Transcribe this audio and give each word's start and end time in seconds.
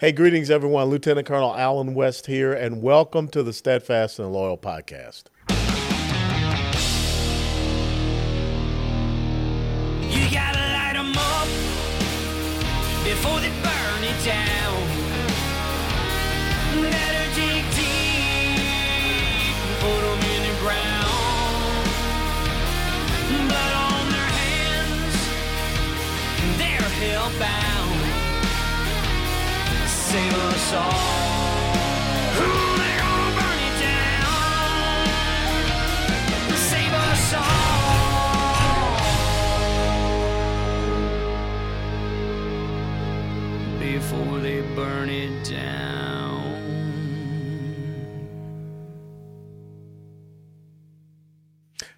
Hey, 0.00 0.12
greetings, 0.12 0.50
everyone. 0.50 0.88
Lieutenant 0.88 1.26
Colonel 1.26 1.54
Allen 1.54 1.92
West 1.92 2.24
here, 2.24 2.54
and 2.54 2.80
welcome 2.80 3.28
to 3.28 3.42
the 3.42 3.52
Steadfast 3.52 4.18
and 4.18 4.32
Loyal 4.32 4.56
podcast. 4.56 5.24
You 10.08 10.30
gotta 10.32 10.58
light 10.72 10.94
them 10.94 11.12
up 11.18 11.46
before 13.04 13.40
they 13.40 13.50
burn 13.60 14.04
it 14.04 14.24
down. 14.24 14.69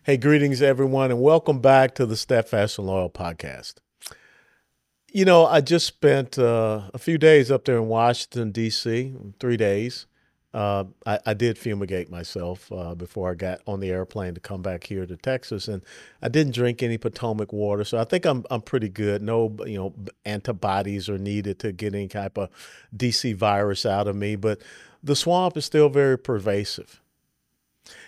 Hey, 0.04 0.16
greetings, 0.16 0.60
everyone, 0.60 1.10
and 1.10 1.20
welcome 1.20 1.60
back 1.60 1.94
to 1.94 2.04
the 2.04 2.16
Steadfast 2.16 2.76
and 2.76 2.86
Loyal 2.86 3.08
podcast. 3.08 3.74
You 5.14 5.26
know, 5.26 5.44
I 5.44 5.60
just 5.60 5.86
spent 5.86 6.38
uh, 6.38 6.84
a 6.94 6.98
few 6.98 7.18
days 7.18 7.50
up 7.50 7.66
there 7.66 7.76
in 7.76 7.86
Washington, 7.86 8.50
D.C., 8.50 9.14
three 9.38 9.58
days. 9.58 10.06
Uh, 10.54 10.84
I, 11.04 11.18
I, 11.26 11.34
did 11.34 11.58
fumigate 11.58 12.10
myself 12.10 12.70
uh, 12.72 12.94
before 12.94 13.30
I 13.30 13.34
got 13.34 13.60
on 13.66 13.80
the 13.80 13.90
airplane 13.90 14.34
to 14.34 14.40
come 14.40 14.60
back 14.62 14.84
here 14.84 15.04
to 15.04 15.16
Texas, 15.16 15.68
and 15.68 15.82
I 16.22 16.28
didn't 16.28 16.54
drink 16.54 16.82
any 16.82 16.98
Potomac 16.98 17.52
water, 17.52 17.84
so 17.84 17.98
I 17.98 18.04
think 18.04 18.26
I'm 18.26 18.44
I'm 18.50 18.60
pretty 18.60 18.90
good. 18.90 19.22
No, 19.22 19.54
you 19.66 19.78
know, 19.78 19.94
antibodies 20.26 21.08
are 21.08 21.16
needed 21.16 21.58
to 21.60 21.72
get 21.72 21.94
any 21.94 22.08
type 22.08 22.36
of 22.36 22.50
DC 22.94 23.34
virus 23.34 23.86
out 23.86 24.08
of 24.08 24.16
me, 24.16 24.36
but 24.36 24.60
the 25.02 25.16
swamp 25.16 25.56
is 25.56 25.64
still 25.64 25.88
very 25.88 26.18
pervasive. 26.18 27.01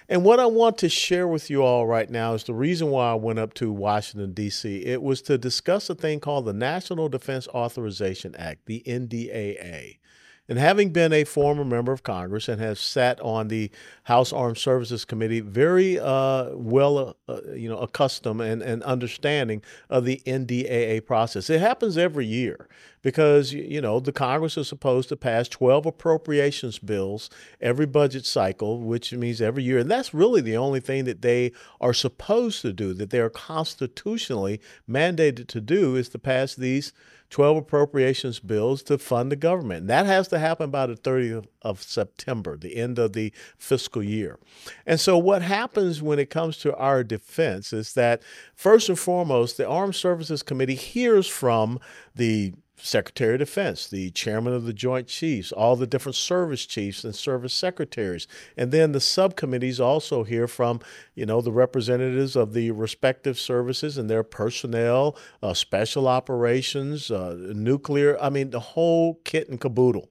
And 0.08 0.22
what 0.22 0.38
I 0.38 0.46
want 0.46 0.76
to 0.78 0.88
share 0.88 1.26
with 1.26 1.48
you 1.48 1.62
all 1.62 1.86
right 1.86 2.10
now 2.10 2.34
is 2.34 2.44
the 2.44 2.52
reason 2.52 2.90
why 2.90 3.12
I 3.12 3.14
went 3.14 3.38
up 3.38 3.54
to 3.54 3.72
Washington, 3.72 4.32
D.C. 4.32 4.84
It 4.84 5.02
was 5.02 5.22
to 5.22 5.38
discuss 5.38 5.88
a 5.88 5.94
thing 5.94 6.20
called 6.20 6.44
the 6.44 6.52
National 6.52 7.08
Defense 7.08 7.48
Authorization 7.48 8.34
Act, 8.36 8.66
the 8.66 8.82
NDAA. 8.86 9.98
And 10.46 10.58
having 10.58 10.90
been 10.90 11.14
a 11.14 11.24
former 11.24 11.64
member 11.64 11.90
of 11.90 12.02
Congress 12.02 12.48
and 12.48 12.60
have 12.60 12.78
sat 12.78 13.18
on 13.20 13.48
the 13.48 13.70
House 14.02 14.30
Armed 14.30 14.58
Services 14.58 15.06
Committee, 15.06 15.40
very 15.40 15.98
uh, 15.98 16.50
well, 16.52 17.16
uh, 17.26 17.40
you 17.54 17.70
know, 17.70 17.78
accustomed 17.78 18.42
and, 18.42 18.60
and 18.60 18.82
understanding 18.82 19.62
of 19.88 20.04
the 20.04 20.20
NDAA 20.26 21.06
process. 21.06 21.48
It 21.48 21.60
happens 21.62 21.96
every 21.96 22.26
year 22.26 22.68
because 23.04 23.52
you 23.52 23.80
know 23.80 24.00
the 24.00 24.10
Congress 24.10 24.56
is 24.56 24.66
supposed 24.66 25.08
to 25.10 25.16
pass 25.16 25.46
12 25.48 25.86
appropriations 25.86 26.80
bills 26.80 27.30
every 27.60 27.86
budget 27.86 28.26
cycle, 28.26 28.80
which 28.80 29.12
means 29.12 29.40
every 29.40 29.62
year, 29.62 29.78
and 29.78 29.90
that's 29.90 30.12
really 30.12 30.40
the 30.40 30.56
only 30.56 30.80
thing 30.80 31.04
that 31.04 31.22
they 31.22 31.52
are 31.80 31.94
supposed 31.94 32.62
to 32.62 32.72
do, 32.72 32.92
that 32.94 33.10
they 33.10 33.20
are 33.20 33.30
constitutionally 33.30 34.60
mandated 34.90 35.46
to 35.46 35.60
do, 35.60 35.94
is 35.94 36.08
to 36.08 36.18
pass 36.18 36.56
these 36.56 36.92
12 37.30 37.58
appropriations 37.58 38.38
bills 38.38 38.82
to 38.84 38.96
fund 38.96 39.30
the 39.30 39.36
government. 39.36 39.80
And 39.80 39.90
that 39.90 40.06
has 40.06 40.28
to 40.28 40.38
happen 40.38 40.70
by 40.70 40.86
the 40.86 40.94
30th 40.94 41.46
of 41.62 41.82
September, 41.82 42.56
the 42.56 42.76
end 42.76 42.98
of 42.98 43.12
the 43.12 43.32
fiscal 43.58 44.02
year. 44.02 44.38
And 44.86 45.00
so, 45.00 45.18
what 45.18 45.42
happens 45.42 46.00
when 46.00 46.18
it 46.18 46.30
comes 46.30 46.56
to 46.58 46.74
our 46.76 47.02
defense 47.02 47.72
is 47.72 47.94
that, 47.94 48.22
first 48.54 48.88
and 48.88 48.98
foremost, 48.98 49.56
the 49.56 49.68
Armed 49.68 49.94
Services 49.94 50.42
Committee 50.42 50.74
hears 50.74 51.26
from 51.26 51.80
the 52.14 52.54
Secretary 52.76 53.34
of 53.34 53.38
Defense, 53.38 53.88
the 53.88 54.10
chairman 54.10 54.52
of 54.52 54.64
the 54.64 54.72
Joint 54.72 55.06
Chiefs, 55.06 55.52
all 55.52 55.76
the 55.76 55.86
different 55.86 56.16
service 56.16 56.66
chiefs 56.66 57.04
and 57.04 57.14
service 57.14 57.54
secretaries. 57.54 58.26
And 58.56 58.72
then 58.72 58.92
the 58.92 59.00
subcommittees 59.00 59.80
also 59.80 60.24
hear 60.24 60.46
from, 60.46 60.80
you 61.14 61.24
know, 61.24 61.40
the 61.40 61.52
representatives 61.52 62.36
of 62.36 62.52
the 62.52 62.72
respective 62.72 63.38
services 63.38 63.96
and 63.96 64.10
their 64.10 64.22
personnel, 64.22 65.16
uh, 65.42 65.54
special 65.54 66.08
operations, 66.08 67.10
uh, 67.10 67.36
nuclear, 67.54 68.20
I 68.20 68.30
mean, 68.30 68.50
the 68.50 68.60
whole 68.60 69.20
kit 69.24 69.48
and 69.48 69.60
caboodle. 69.60 70.10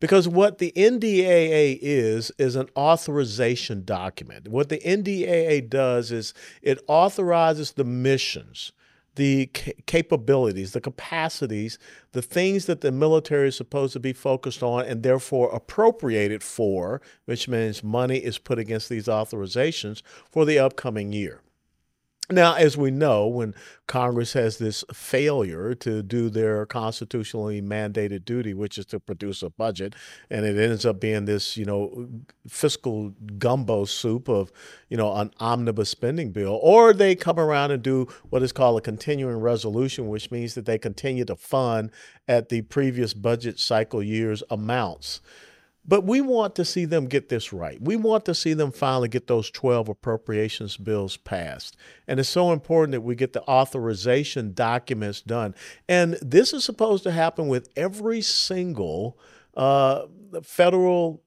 Because 0.00 0.26
what 0.26 0.58
the 0.58 0.72
NDAA 0.74 1.78
is, 1.80 2.32
is 2.36 2.56
an 2.56 2.68
authorization 2.76 3.84
document. 3.84 4.48
What 4.48 4.68
the 4.68 4.80
NDAA 4.80 5.70
does 5.70 6.10
is 6.10 6.34
it 6.60 6.82
authorizes 6.88 7.72
the 7.72 7.84
missions 7.84 8.72
the 9.16 9.46
capabilities, 9.86 10.72
the 10.72 10.80
capacities, 10.80 11.78
the 12.12 12.22
things 12.22 12.66
that 12.66 12.80
the 12.80 12.92
military 12.92 13.48
is 13.48 13.56
supposed 13.56 13.92
to 13.92 14.00
be 14.00 14.12
focused 14.12 14.62
on 14.62 14.86
and 14.86 15.02
therefore 15.02 15.50
appropriated 15.54 16.42
for, 16.42 17.02
which 17.26 17.48
means 17.48 17.84
money 17.84 18.18
is 18.18 18.38
put 18.38 18.58
against 18.58 18.88
these 18.88 19.06
authorizations 19.06 20.02
for 20.30 20.44
the 20.44 20.58
upcoming 20.58 21.12
year. 21.12 21.42
Now, 22.34 22.54
as 22.54 22.76
we 22.76 22.90
know, 22.90 23.26
when 23.26 23.54
Congress 23.86 24.32
has 24.32 24.58
this 24.58 24.84
failure 24.92 25.74
to 25.74 26.02
do 26.02 26.30
their 26.30 26.64
constitutionally 26.66 27.60
mandated 27.60 28.24
duty, 28.24 28.54
which 28.54 28.78
is 28.78 28.86
to 28.86 29.00
produce 29.00 29.42
a 29.42 29.50
budget, 29.50 29.94
and 30.30 30.44
it 30.46 30.56
ends 30.56 30.86
up 30.86 31.00
being 31.00 31.26
this, 31.26 31.56
you 31.56 31.64
know, 31.64 32.08
fiscal 32.48 33.10
gumbo 33.38 33.84
soup 33.84 34.28
of, 34.28 34.50
you 34.88 34.96
know, 34.96 35.14
an 35.14 35.30
omnibus 35.40 35.90
spending 35.90 36.32
bill, 36.32 36.58
or 36.62 36.92
they 36.92 37.14
come 37.14 37.38
around 37.38 37.70
and 37.70 37.82
do 37.82 38.06
what 38.30 38.42
is 38.42 38.52
called 38.52 38.78
a 38.78 38.82
continuing 38.82 39.40
resolution, 39.40 40.08
which 40.08 40.30
means 40.30 40.54
that 40.54 40.66
they 40.66 40.78
continue 40.78 41.24
to 41.24 41.36
fund 41.36 41.90
at 42.26 42.48
the 42.48 42.62
previous 42.62 43.14
budget 43.14 43.58
cycle 43.58 44.02
year's 44.02 44.42
amounts. 44.50 45.20
But 45.84 46.04
we 46.04 46.20
want 46.20 46.54
to 46.56 46.64
see 46.64 46.84
them 46.84 47.06
get 47.06 47.28
this 47.28 47.52
right. 47.52 47.80
We 47.82 47.96
want 47.96 48.24
to 48.26 48.34
see 48.34 48.54
them 48.54 48.70
finally 48.70 49.08
get 49.08 49.26
those 49.26 49.50
12 49.50 49.88
appropriations 49.88 50.76
bills 50.76 51.16
passed. 51.16 51.76
And 52.06 52.20
it's 52.20 52.28
so 52.28 52.52
important 52.52 52.92
that 52.92 53.00
we 53.00 53.16
get 53.16 53.32
the 53.32 53.42
authorization 53.48 54.52
documents 54.52 55.20
done. 55.20 55.54
And 55.88 56.14
this 56.22 56.52
is 56.52 56.64
supposed 56.64 57.02
to 57.02 57.10
happen 57.10 57.48
with 57.48 57.68
every 57.74 58.20
single 58.20 59.18
uh, 59.56 60.06
federal 60.44 61.22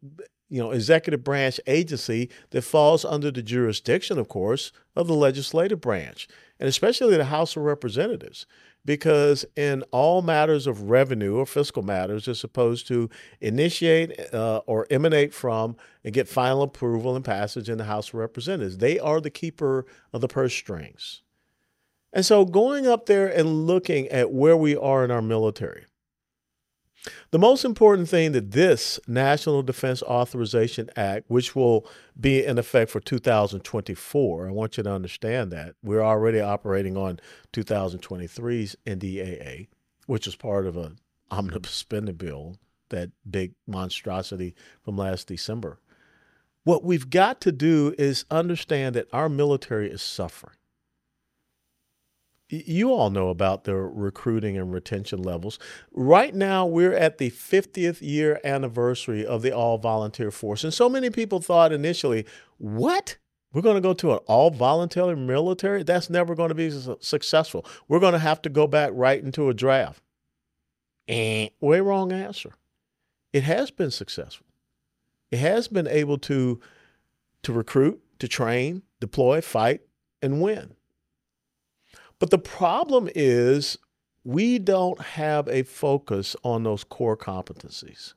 you 0.47 0.61
know, 0.61 0.71
executive 0.71 1.23
branch 1.23 1.59
agency 1.67 2.29
that 2.51 2.61
falls 2.61 3.03
under 3.03 3.31
the 3.31 3.41
jurisdiction, 3.41 4.17
of 4.17 4.29
course, 4.29 4.71
of 4.95 5.07
the 5.07 5.15
legislative 5.15 5.81
branch, 5.81 6.27
and 6.59 6.69
especially 6.69 7.17
the 7.17 7.25
House 7.25 7.57
of 7.57 7.63
Representatives 7.63 8.45
because 8.85 9.45
in 9.55 9.83
all 9.91 10.21
matters 10.21 10.67
of 10.67 10.89
revenue 10.89 11.35
or 11.35 11.45
fiscal 11.45 11.83
matters, 11.83 12.27
is 12.27 12.39
supposed 12.39 12.87
to 12.87 13.09
initiate 13.41 14.33
uh, 14.33 14.61
or 14.67 14.87
emanate 14.89 15.33
from 15.33 15.75
and 16.03 16.13
get 16.13 16.27
final 16.27 16.61
approval 16.61 17.15
and 17.15 17.25
passage 17.25 17.69
in 17.69 17.77
the 17.77 17.85
House 17.85 18.09
of 18.09 18.15
Representatives. 18.15 18.77
They 18.77 18.99
are 18.99 19.19
the 19.19 19.31
keeper 19.31 19.85
of 20.13 20.21
the 20.21 20.27
purse 20.27 20.53
strings. 20.53 21.23
And 22.13 22.25
so 22.25 22.45
going 22.45 22.87
up 22.87 23.07
there 23.07 23.27
and 23.27 23.67
looking 23.67 24.07
at 24.07 24.31
where 24.31 24.55
we 24.55 24.75
are 24.75 25.03
in 25.03 25.11
our 25.11 25.21
military, 25.21 25.85
the 27.31 27.39
most 27.39 27.65
important 27.65 28.09
thing 28.09 28.31
that 28.33 28.51
this 28.51 28.99
National 29.07 29.61
Defense 29.63 30.01
Authorization 30.03 30.89
Act, 30.95 31.25
which 31.27 31.55
will 31.55 31.87
be 32.19 32.43
in 32.43 32.57
effect 32.57 32.91
for 32.91 32.99
2024, 32.99 34.47
I 34.47 34.51
want 34.51 34.77
you 34.77 34.83
to 34.83 34.91
understand 34.91 35.51
that 35.51 35.75
we're 35.83 36.03
already 36.03 36.39
operating 36.39 36.97
on 36.97 37.19
2023's 37.53 38.75
NDAA, 38.85 39.67
which 40.07 40.27
is 40.27 40.35
part 40.35 40.65
of 40.65 40.77
an 40.77 40.97
omnibus 41.31 41.71
spending 41.71 42.15
bill, 42.15 42.57
that 42.89 43.11
big 43.29 43.53
monstrosity 43.67 44.55
from 44.83 44.97
last 44.97 45.27
December. 45.27 45.79
What 46.63 46.83
we've 46.83 47.09
got 47.09 47.41
to 47.41 47.51
do 47.51 47.93
is 47.97 48.25
understand 48.31 48.95
that 48.95 49.07
our 49.13 49.29
military 49.29 49.89
is 49.89 50.01
suffering 50.01 50.55
you 52.49 52.91
all 52.93 53.09
know 53.09 53.29
about 53.29 53.63
the 53.63 53.75
recruiting 53.75 54.57
and 54.57 54.71
retention 54.71 55.21
levels. 55.23 55.57
Right 55.91 56.33
now, 56.33 56.65
we're 56.65 56.93
at 56.93 57.17
the 57.17 57.31
50th 57.31 58.01
year 58.01 58.39
anniversary 58.43 59.25
of 59.25 59.41
the 59.41 59.51
all 59.51 59.77
volunteer 59.77 60.31
force. 60.31 60.63
And 60.63 60.73
so 60.73 60.87
many 60.87 61.09
people 61.09 61.39
thought 61.41 61.71
initially, 61.71 62.25
what? 62.57 63.17
We're 63.51 63.61
going 63.61 63.75
to 63.75 63.81
go 63.81 63.93
to 63.93 64.13
an 64.13 64.19
all 64.27 64.51
voluntary 64.51 65.15
military? 65.15 65.83
That's 65.83 66.09
never 66.09 66.35
going 66.35 66.49
to 66.49 66.55
be 66.55 66.69
successful. 66.99 67.65
We're 67.87 68.01
going 68.01 68.13
to 68.13 68.19
have 68.19 68.41
to 68.43 68.49
go 68.49 68.67
back 68.67 68.91
right 68.93 69.23
into 69.23 69.49
a 69.49 69.53
draft. 69.53 70.03
And 71.07 71.49
way 71.61 71.79
wrong 71.79 72.11
answer. 72.11 72.53
It 73.31 73.43
has 73.43 73.71
been 73.71 73.91
successful. 73.91 74.45
It 75.31 75.39
has 75.39 75.67
been 75.67 75.87
able 75.87 76.17
to 76.19 76.59
to 77.43 77.53
recruit, 77.53 78.01
to 78.19 78.27
train, 78.27 78.81
deploy, 78.99 79.39
fight, 79.39 79.81
and 80.21 80.41
win. 80.41 80.75
But 82.19 82.29
the 82.29 82.37
problem 82.37 83.09
is 83.13 83.77
we 84.23 84.57
don't 84.59 84.99
have 84.99 85.47
a 85.47 85.63
focus 85.63 86.35
on 86.43 86.63
those 86.63 86.83
core 86.83 87.17
competencies. 87.17 88.13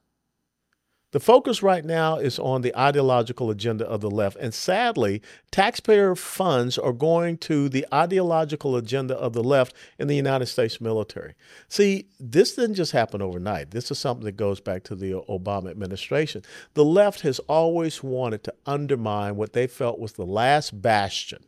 The 1.11 1.21
focus 1.21 1.63
right 1.63 1.87
now 1.87 2.17
is 2.17 2.39
on 2.39 2.61
the 2.61 2.77
ideological 2.79 3.51
agenda 3.51 3.87
of 3.87 4.03
the 4.03 4.11
left. 4.11 4.37
And 4.37 4.53
sadly, 4.53 5.23
taxpayer 5.51 6.15
funds 6.15 6.77
are 6.77 6.93
going 6.93 7.39
to 7.39 7.71
the 7.71 7.87
ideological 7.93 8.77
agenda 8.77 9.17
of 9.17 9.33
the 9.33 9.43
left 9.43 9.75
in 9.99 10.07
the 10.07 10.17
United 10.17 10.47
States 10.47 10.83
military. 10.83 11.35
See, 11.69 12.09
this 12.21 12.55
didn't 12.57 12.75
just 12.75 12.93
happen 12.93 13.23
overnight. 13.23 13.71
This 13.71 13.91
is 13.91 13.99
something 13.99 14.27
that 14.27 14.37
goes 14.37 14.61
back 14.61 14.85
to 14.85 14.95
the 14.95 15.13
Obama 15.31 15.71
administration. 15.71 16.43
The 16.75 16.85
left 16.85 17.23
has 17.23 17.39
always 17.41 18.03
wanted 18.03 18.45
to 18.45 18.55
undermine 18.67 19.37
what 19.37 19.55
they 19.55 19.67
felt 19.67 19.99
was 19.99 20.13
the 20.13 20.27
last 20.27 20.83
bastion 20.83 21.43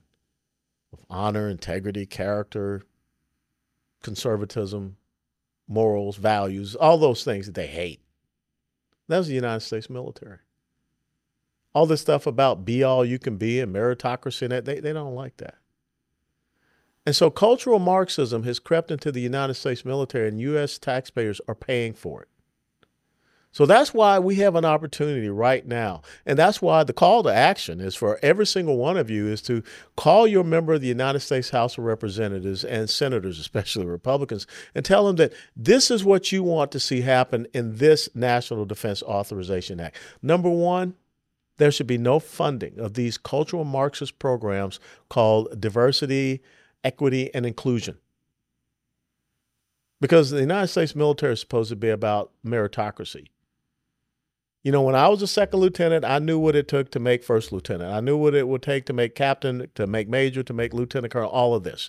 of 0.93 1.05
honor, 1.09 1.49
integrity, 1.49 2.07
character, 2.07 2.83
conservatism, 4.03 4.97
morals, 5.69 6.17
values, 6.17 6.75
all 6.75 6.99
those 6.99 7.25
things 7.25 7.47
that 7.47 7.55
they 7.55 7.67
hate. 7.67 8.01
That 9.09 9.19
was 9.19 9.29
the 9.29 9.35
United 9.35 9.61
States 9.61 9.91
military. 9.91 10.39
All 11.75 11.87
this 11.87 12.01
stuff 12.01 12.27
about 12.27 12.65
be 12.65 12.83
all 12.83 13.05
you 13.05 13.19
can 13.19 13.37
be 13.37 13.61
and 13.61 13.75
meritocracy 13.75 14.43
and 14.43 14.53
that, 14.53 14.65
they, 14.65 14.81
they 14.81 14.93
don't 14.93 15.15
like 15.15 15.37
that. 15.37 15.57
And 17.07 17.17
so 17.17 17.31
cultural 17.31 17.79
Marxism 17.79 18.43
has 18.43 18.59
crept 18.59 18.91
into 18.91 19.11
the 19.11 19.21
United 19.21 19.55
States 19.55 19.85
military, 19.85 20.29
and 20.29 20.41
U.S. 20.41 20.79
taxpayers 20.79 21.41
are 21.49 21.55
paying 21.55 21.95
for 21.95 22.23
it. 22.23 22.29
So 23.53 23.67
that's 23.67 23.93
why 23.93 24.21
we 24.21 24.37
have 24.37 24.55
an 24.55 24.65
opportunity 24.65 25.29
right 25.29 25.67
now. 25.67 26.03
And 26.25 26.39
that's 26.39 26.63
why 26.63 26.85
the 26.85 26.93
call 26.93 27.25
to 27.25 27.35
action 27.35 27.81
is 27.81 27.97
for 27.97 28.21
every 28.23 28.47
single 28.47 28.77
one 28.77 28.97
of 28.97 29.11
you 29.11 29.27
is 29.27 29.43
to 29.43 29.65
call 29.97 30.29
your 30.29 30.45
member 30.45 30.75
of 30.75 30.81
the 30.81 30.87
United 30.87 31.21
States 31.21 31.51
House 31.51 31.77
of 31.77 31.85
Representatives 31.85 32.65
and 32.65 32.89
senators, 32.89 33.41
especially 33.41 33.87
Republicans, 33.87 34.47
and 34.73 34.85
tell 34.85 35.05
them 35.05 35.17
that 35.17 35.33
this 35.57 35.91
is 35.91 36.05
what 36.05 36.31
you 36.31 36.45
want 36.45 36.71
to 36.73 36.81
see 36.81 37.01
happen 37.01 37.49
in 37.53 37.79
this 37.79 38.09
National 38.15 38.65
Defense 38.65 39.03
Authorization 39.03 39.81
Act. 39.81 39.97
Number 40.23 40.49
one, 40.49 40.95
there 41.57 41.73
should 41.73 41.89
be 41.89 41.99
no 41.99 42.21
funding 42.21 42.79
of 42.79 42.95
these 42.95 43.19
cultural 43.19 43.65
Marxist 43.65 44.21
programs 44.21 44.79
called 45.09 45.61
diversity, 45.61 46.41
equity, 46.85 47.35
and 47.35 47.45
inclusion. 47.45 47.99
Because 50.01 50.31
the 50.31 50.41
United 50.41 50.69
States 50.69 50.95
military 50.95 51.33
is 51.33 51.41
supposed 51.41 51.69
to 51.69 51.77
be 51.77 51.91
about 51.91 52.31
meritocracy. 52.47 53.27
You 54.63 54.73
know, 54.73 54.83
when 54.83 54.95
I 54.95 55.09
was 55.09 55.23
a 55.23 55.27
second 55.27 55.61
lieutenant, 55.61 56.05
I 56.05 56.19
knew 56.19 56.39
what 56.39 56.55
it 56.55 56.69
took 56.69 56.91
to 56.91 57.01
make 57.01 57.25
first 57.25 57.51
lieutenant. 57.51 57.93
I 57.93 58.01
knew 58.01 58.17
what 58.17 58.35
it 58.35 58.47
would 58.47 58.63
take 58.63 58.85
to 58.87 58.93
make 58.93 59.15
captain, 59.15 59.69
to 59.75 59.87
make 59.87 60.09
major, 60.09 60.43
to 60.43 60.53
make 60.53 60.75
lieutenant 60.75 61.13
colonel, 61.13 61.31
all 61.31 61.55
of 61.55 61.63
this. 61.63 61.89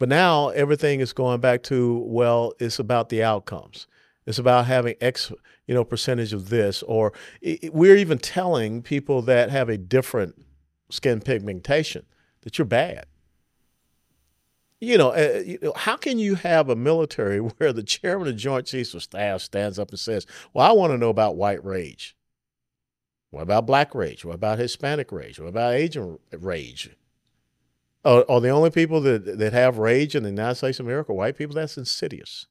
But 0.00 0.08
now 0.08 0.48
everything 0.48 0.98
is 1.00 1.12
going 1.12 1.40
back 1.40 1.62
to, 1.64 2.02
well, 2.06 2.54
it's 2.58 2.80
about 2.80 3.10
the 3.10 3.22
outcomes. 3.22 3.86
It's 4.26 4.38
about 4.38 4.66
having 4.66 4.96
X, 5.00 5.30
you 5.66 5.74
know, 5.74 5.84
percentage 5.84 6.32
of 6.32 6.48
this. 6.48 6.82
Or 6.82 7.12
it, 7.40 7.72
we're 7.72 7.96
even 7.96 8.18
telling 8.18 8.82
people 8.82 9.22
that 9.22 9.50
have 9.50 9.68
a 9.68 9.78
different 9.78 10.34
skin 10.90 11.20
pigmentation 11.20 12.06
that 12.40 12.58
you're 12.58 12.64
bad 12.64 13.06
you 14.80 14.96
know, 14.96 15.10
uh, 15.10 15.42
you 15.44 15.58
know, 15.60 15.72
how 15.76 15.96
can 15.96 16.18
you 16.18 16.34
have 16.36 16.68
a 16.68 16.76
military 16.76 17.38
where 17.58 17.72
the 17.72 17.82
chairman 17.82 18.28
of 18.28 18.36
Joint 18.36 18.66
Chiefs 18.66 18.94
of 18.94 19.02
Staff 19.02 19.42
stands 19.42 19.78
up 19.78 19.90
and 19.90 19.98
says, 19.98 20.26
"Well, 20.52 20.66
I 20.66 20.72
want 20.72 20.92
to 20.92 20.98
know 20.98 21.10
about 21.10 21.36
white 21.36 21.64
rage. 21.64 22.16
What 23.30 23.42
about 23.42 23.66
black 23.66 23.94
rage? 23.94 24.24
What 24.24 24.34
about 24.34 24.58
Hispanic 24.58 25.12
rage? 25.12 25.38
What 25.38 25.48
about 25.48 25.74
Asian 25.74 26.18
rage? 26.32 26.90
Are, 28.04 28.24
are 28.28 28.40
the 28.40 28.48
only 28.48 28.70
people 28.70 29.00
that 29.02 29.38
that 29.38 29.52
have 29.52 29.78
rage 29.78 30.14
in 30.14 30.22
the 30.22 30.30
United 30.30 30.56
States 30.56 30.80
of 30.80 30.86
America 30.86 31.12
white 31.12 31.36
people? 31.36 31.54
That's 31.54 31.76
insidious. 31.76 32.46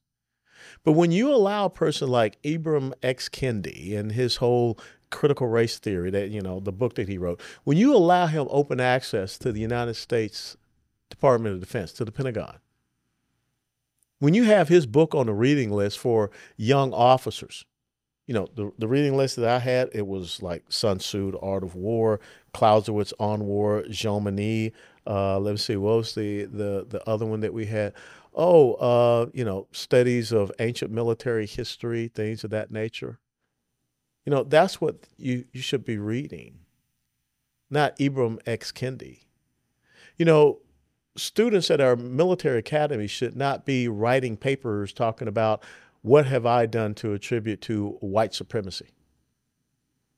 But 0.83 0.91
when 0.91 1.11
you 1.11 1.33
allow 1.33 1.65
a 1.65 1.69
person 1.69 2.09
like 2.09 2.41
Ibram 2.43 2.93
X. 3.01 3.27
Kendi 3.29 3.97
and 3.97 4.11
his 4.11 4.37
whole 4.37 4.77
critical 5.09 5.47
race 5.47 5.79
theory 5.79 6.11
that 6.11 6.29
you 6.29 6.41
know 6.41 6.59
the 6.59 6.71
book 6.71 6.93
that 6.93 7.07
he 7.07 7.17
wrote 7.17 7.41
when 7.63 7.77
you 7.77 7.95
allow 7.95 8.27
him 8.27 8.47
open 8.51 8.79
access 8.79 9.39
to 9.39 9.51
the 9.51 9.59
united 9.59 9.95
states 9.95 10.55
Department 11.09 11.55
of 11.55 11.59
Defense, 11.59 11.91
to 11.93 12.05
the 12.05 12.11
Pentagon. 12.11 12.57
When 14.19 14.33
you 14.33 14.43
have 14.43 14.67
his 14.67 14.85
book 14.85 15.15
on 15.15 15.27
the 15.27 15.33
reading 15.33 15.71
list 15.71 15.97
for 15.97 16.29
young 16.57 16.93
officers, 16.93 17.65
you 18.27 18.33
know, 18.33 18.47
the, 18.53 18.71
the 18.77 18.87
reading 18.87 19.17
list 19.17 19.37
that 19.37 19.49
I 19.49 19.59
had, 19.59 19.89
it 19.93 20.05
was 20.05 20.41
like 20.41 20.63
Sun 20.69 20.99
Tzu, 20.99 21.31
The 21.31 21.39
Art 21.39 21.63
of 21.63 21.73
War, 21.73 22.19
Clausewitz 22.53 23.13
on 23.19 23.45
War, 23.45 23.83
Jomini. 23.89 24.71
Uh, 25.07 25.39
let 25.39 25.51
me 25.51 25.57
see, 25.57 25.75
what 25.77 25.97
was 25.97 26.13
the, 26.13 26.43
the, 26.43 26.85
the 26.87 27.01
other 27.09 27.25
one 27.25 27.39
that 27.39 27.53
we 27.53 27.65
had? 27.65 27.93
Oh, 28.35 28.73
uh, 28.73 29.29
you 29.33 29.43
know, 29.43 29.67
studies 29.71 30.31
of 30.31 30.51
ancient 30.59 30.91
military 30.91 31.47
history, 31.47 32.07
things 32.07 32.43
of 32.43 32.51
that 32.51 32.69
nature. 32.69 33.17
You 34.25 34.31
know, 34.31 34.43
that's 34.43 34.79
what 34.79 35.07
you, 35.17 35.45
you 35.51 35.61
should 35.61 35.83
be 35.83 35.97
reading, 35.97 36.59
not 37.71 37.97
Ibram 37.97 38.37
X. 38.45 38.71
Kendi. 38.71 39.21
You 40.17 40.25
know, 40.25 40.59
students 41.19 41.69
at 41.69 41.81
our 41.81 41.95
military 41.95 42.59
academy 42.59 43.07
should 43.07 43.35
not 43.35 43.65
be 43.65 43.87
writing 43.87 44.37
papers 44.37 44.93
talking 44.93 45.27
about 45.27 45.63
what 46.01 46.25
have 46.25 46.45
I 46.45 46.65
done 46.65 46.95
to 46.95 47.13
attribute 47.13 47.61
to 47.61 47.97
white 47.99 48.33
supremacy. 48.33 48.87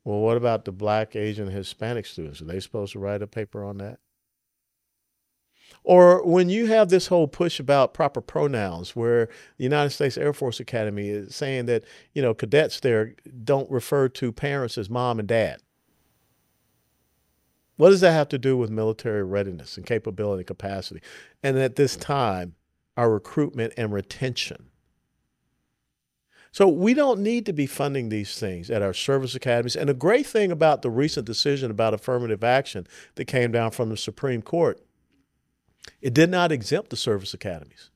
Well, 0.04 0.20
what 0.20 0.38
about 0.38 0.66
the 0.66 0.72
black, 0.72 1.16
Asian, 1.16 1.50
Hispanic 1.50 2.06
students? 2.06 2.42
Are 2.42 2.46
they 2.46 2.60
supposed 2.60 2.94
to 2.94 3.00
write 3.00 3.22
a 3.22 3.28
paper 3.28 3.64
on 3.64 3.78
that? 3.78 4.00
Or 5.84 6.24
when 6.26 6.50
you 6.50 6.68
have 6.68 6.90
this 6.90 7.08
whole 7.08 7.28
push 7.28 7.60
about 7.60 7.94
proper 7.94 8.22
pronouns, 8.22 8.96
where 8.96 9.28
the 9.58 9.64
United 9.64 9.92
States 9.92 10.18
Air 10.18 10.34
Force 10.34 10.60
Academy 10.60 11.10
is 11.10 11.36
saying 11.36 11.66
that, 11.68 11.84
you 12.14 12.22
know, 12.22 12.34
cadets 12.34 12.80
there 12.80 13.16
don't 13.44 13.70
refer 13.72 14.08
to 14.10 14.32
parents 14.32 14.78
as 14.78 14.90
mom 14.90 15.20
and 15.20 15.28
dad. 15.28 15.62
What 17.78 17.90
does 17.90 18.02
that 18.02 18.12
have 18.12 18.30
to 18.30 18.38
do 18.38 18.58
with 18.58 18.70
military 18.70 19.24
readiness 19.24 19.78
and 19.78 19.86
capability 19.86 20.42
and 20.42 20.48
capacity? 20.48 21.02
And 21.42 21.58
at 21.58 21.76
this 21.76 21.96
time, 21.96 22.56
our 22.98 23.10
recruitment 23.10 23.74
and 23.78 23.92
retention. 23.92 24.68
So 26.52 26.68
we 26.68 26.94
don't 26.94 27.22
need 27.22 27.46
to 27.46 27.54
be 27.54 27.66
funding 27.66 28.10
these 28.10 28.38
things 28.38 28.70
at 28.70 28.82
our 28.82 28.94
service 28.94 29.36
academies. 29.36 29.78
And 29.78 29.88
the 29.88 29.94
great 29.94 30.28
thing 30.28 30.52
about 30.52 30.82
the 30.82 30.90
recent 30.90 31.26
decision 31.26 31.72
about 31.72 31.94
affirmative 31.94 32.44
action 32.44 32.88
that 33.16 33.26
came 33.26 33.52
down 33.52 33.72
from 33.72 33.90
the 33.90 33.96
Supreme 33.96 34.42
Court, 34.42 34.82
it 36.02 36.14
did 36.14 36.30
not 36.30 36.52
exempt 36.52 36.90
the 36.90 36.98
service 36.98 37.34
academies. 37.34 37.90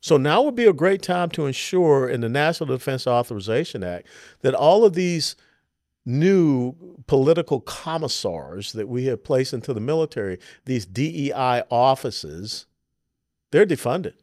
So 0.00 0.16
now 0.16 0.42
would 0.42 0.54
be 0.54 0.66
a 0.66 0.72
great 0.72 1.02
time 1.02 1.30
to 1.30 1.46
ensure 1.46 2.08
in 2.08 2.20
the 2.20 2.28
National 2.28 2.68
Defense 2.68 3.06
Authorization 3.06 3.82
Act 3.82 4.06
that 4.40 4.54
all 4.54 4.84
of 4.84 4.94
these 4.94 5.36
new 6.10 6.74
political 7.06 7.60
commissars 7.60 8.72
that 8.72 8.88
we 8.88 9.06
have 9.06 9.24
placed 9.24 9.52
into 9.54 9.72
the 9.72 9.80
military, 9.80 10.38
these 10.64 10.86
DEI 10.86 11.62
offices, 11.70 12.66
they're 13.50 13.66
defunded. 13.66 14.14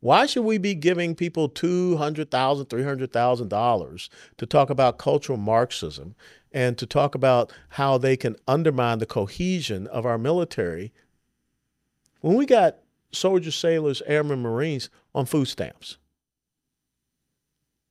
Why 0.00 0.26
should 0.26 0.44
we 0.44 0.58
be 0.58 0.74
giving 0.74 1.14
people 1.14 1.48
$200,000, 1.48 2.28
$300,000 2.28 4.08
to 4.36 4.46
talk 4.46 4.68
about 4.68 4.98
cultural 4.98 5.38
Marxism 5.38 6.14
and 6.52 6.76
to 6.76 6.84
talk 6.84 7.14
about 7.14 7.50
how 7.70 7.96
they 7.96 8.14
can 8.14 8.36
undermine 8.46 8.98
the 8.98 9.06
cohesion 9.06 9.86
of 9.86 10.04
our 10.04 10.18
military 10.18 10.92
when 12.20 12.36
we 12.36 12.44
got 12.44 12.76
soldiers, 13.12 13.54
sailors, 13.54 14.02
airmen, 14.06 14.42
Marines 14.42 14.90
on 15.14 15.24
food 15.24 15.46
stamps? 15.46 15.96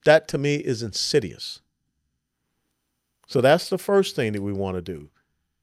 That 0.05 0.27
to 0.27 0.37
me 0.37 0.57
is 0.57 0.83
insidious. 0.83 1.62
So 3.27 3.41
that's 3.41 3.69
the 3.69 3.77
first 3.77 4.15
thing 4.15 4.33
that 4.33 4.41
we 4.41 4.53
want 4.53 4.77
to 4.77 4.81
do. 4.81 5.09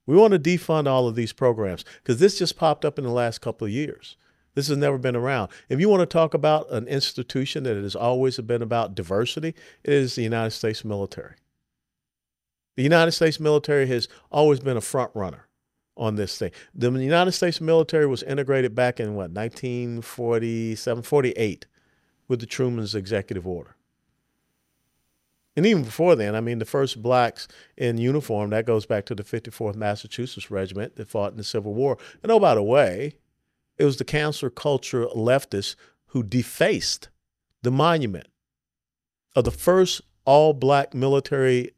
We 0.05 0.15
want 0.15 0.33
to 0.33 0.39
defund 0.39 0.87
all 0.87 1.07
of 1.07 1.15
these 1.15 1.33
programs 1.33 1.85
because 1.97 2.19
this 2.19 2.39
just 2.39 2.57
popped 2.57 2.83
up 2.83 2.97
in 2.97 3.05
the 3.05 3.11
last 3.11 3.39
couple 3.39 3.65
of 3.65 3.71
years. 3.71 4.17
This 4.53 4.67
has 4.67 4.77
never 4.77 4.97
been 4.97 5.15
around. 5.15 5.49
If 5.69 5.79
you 5.79 5.87
want 5.87 6.01
to 6.01 6.05
talk 6.05 6.33
about 6.33 6.69
an 6.71 6.87
institution 6.87 7.63
that 7.63 7.77
has 7.77 7.95
always 7.95 8.37
been 8.39 8.61
about 8.61 8.95
diversity, 8.95 9.49
it 9.83 9.93
is 9.93 10.15
the 10.15 10.23
United 10.23 10.51
States 10.51 10.83
military. 10.83 11.35
The 12.75 12.83
United 12.83 13.11
States 13.11 13.39
military 13.39 13.87
has 13.87 14.09
always 14.31 14.59
been 14.59 14.77
a 14.77 14.81
front 14.81 15.11
runner 15.13 15.47
on 15.95 16.15
this 16.15 16.37
thing. 16.37 16.51
The 16.73 16.91
United 16.91 17.31
States 17.33 17.61
military 17.61 18.07
was 18.07 18.23
integrated 18.23 18.75
back 18.75 18.99
in 18.99 19.13
what, 19.13 19.31
1947, 19.31 21.03
48 21.03 21.65
with 22.27 22.39
the 22.39 22.45
Truman's 22.45 22.95
executive 22.95 23.47
order. 23.47 23.75
And 25.55 25.65
even 25.65 25.83
before 25.83 26.15
then, 26.15 26.33
I 26.35 26.41
mean, 26.41 26.59
the 26.59 26.65
first 26.65 27.01
blacks 27.01 27.47
in 27.75 27.97
uniform, 27.97 28.51
that 28.51 28.65
goes 28.65 28.85
back 28.85 29.05
to 29.07 29.15
the 29.15 29.23
54th 29.23 29.75
Massachusetts 29.75 30.49
Regiment 30.49 30.95
that 30.95 31.09
fought 31.09 31.31
in 31.31 31.37
the 31.37 31.43
Civil 31.43 31.73
War. 31.73 31.97
And 32.23 32.31
oh, 32.31 32.39
by 32.39 32.55
the 32.55 32.63
way, 32.63 33.15
it 33.77 33.83
was 33.83 33.97
the 33.97 34.05
cancer 34.05 34.49
culture 34.49 35.07
leftists 35.07 35.75
who 36.07 36.23
defaced 36.23 37.09
the 37.63 37.71
monument 37.71 38.27
of 39.35 39.43
the 39.43 39.51
first 39.51 40.01
all 40.25 40.53
black 40.53 40.93
military 40.93 41.71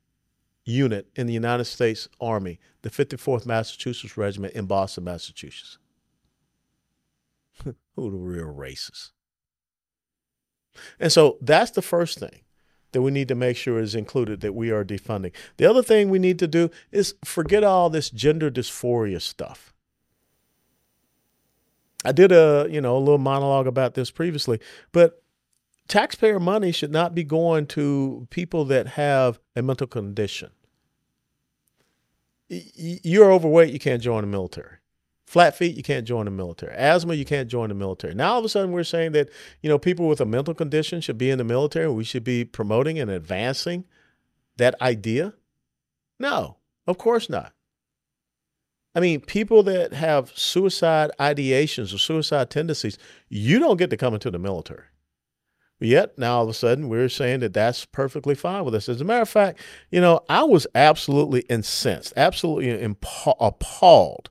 unit 0.65 1.07
in 1.15 1.27
the 1.27 1.33
United 1.33 1.65
States 1.65 2.07
Army, 2.21 2.59
the 2.81 2.89
54th 2.89 3.45
Massachusetts 3.45 4.17
Regiment 4.17 4.53
in 4.53 4.65
Boston, 4.65 5.03
Massachusetts. 5.03 5.77
Who 7.63 7.75
the 8.11 8.17
real 8.17 8.53
racists? 8.53 9.11
And 10.99 11.11
so 11.11 11.37
that's 11.41 11.71
the 11.71 11.81
first 11.81 12.19
thing 12.19 12.41
that 12.93 13.01
we 13.01 13.12
need 13.12 13.27
to 13.27 13.35
make 13.35 13.57
sure 13.57 13.79
is 13.79 13.95
included 13.95 14.41
that 14.41 14.53
we 14.53 14.71
are 14.71 14.85
defunding. 14.85 15.31
The 15.57 15.69
other 15.69 15.83
thing 15.83 16.09
we 16.09 16.19
need 16.19 16.39
to 16.39 16.47
do 16.47 16.69
is 16.91 17.15
forget 17.25 17.63
all 17.63 17.89
this 17.89 18.09
gender 18.09 18.50
dysphoria 18.50 19.21
stuff. 19.21 19.73
I 22.05 22.12
did 22.12 22.31
a, 22.31 22.67
you 22.69 22.81
know, 22.81 22.97
a 22.97 23.00
little 23.00 23.17
monologue 23.17 23.67
about 23.67 23.93
this 23.93 24.12
previously, 24.12 24.59
but 24.91 25.21
taxpayer 25.88 26.39
money 26.39 26.71
should 26.71 26.91
not 26.91 27.15
be 27.15 27.23
going 27.23 27.65
to 27.67 28.27
people 28.29 28.65
that 28.65 28.88
have 28.88 29.39
a 29.55 29.62
mental 29.62 29.88
condition. 29.88 30.51
You're 32.50 33.31
overweight, 33.31 33.73
you 33.73 33.79
can't 33.79 34.01
join 34.01 34.21
the 34.21 34.27
military. 34.27 34.77
Flat 35.33 35.55
feet, 35.55 35.75
you 35.75 35.81
can't 35.81 36.05
join 36.05 36.25
the 36.25 36.31
military. 36.31 36.75
Asthma, 36.75 37.15
you 37.15 37.25
can't 37.25 37.49
join 37.49 37.69
the 37.69 37.73
military. 37.73 38.13
Now 38.13 38.33
all 38.33 38.39
of 38.39 38.45
a 38.45 38.49
sudden 38.49 38.71
we're 38.71 38.83
saying 38.83 39.13
that, 39.13 39.31
you 39.63 39.67
know, 39.67 39.79
people 39.79 40.07
with 40.07 40.21
a 40.21 40.27
mental 40.27 40.53
condition 40.53 41.01
should 41.01 41.17
be 41.17 41.31
in 41.31 41.39
the 41.39 41.43
military. 41.43 41.91
We 41.91 42.03
should 42.03 42.23
be 42.23 42.45
promoting 42.45 42.99
and 42.99 43.09
advancing 43.09 43.85
that 44.57 44.79
idea. 44.79 45.33
No, 46.19 46.57
of 46.85 46.99
course 46.99 47.31
not. 47.31 47.51
I 48.93 48.99
mean, 48.99 49.21
people 49.21 49.63
that 49.63 49.91
have 49.93 50.31
suicide 50.37 51.09
ideations 51.19 51.95
or 51.95 51.97
suicide 51.97 52.51
tendencies, 52.51 52.99
you 53.27 53.57
don't 53.57 53.77
get 53.77 53.89
to 53.89 53.97
come 53.97 54.13
into 54.13 54.29
the 54.29 54.37
military. 54.37 54.85
But 55.79 55.87
yet, 55.87 56.15
now 56.15 56.37
all 56.37 56.43
of 56.43 56.49
a 56.49 56.53
sudden, 56.53 56.89
we're 56.89 57.09
saying 57.09 57.39
that 57.39 57.55
that's 57.55 57.85
perfectly 57.85 58.35
fine 58.35 58.65
with 58.65 58.75
us. 58.75 58.87
As 58.87 59.01
a 59.01 59.03
matter 59.03 59.23
of 59.23 59.29
fact, 59.29 59.59
you 59.89 59.99
know, 59.99 60.19
I 60.29 60.43
was 60.43 60.67
absolutely 60.75 61.41
incensed, 61.49 62.13
absolutely 62.15 62.69
appalled 63.39 64.29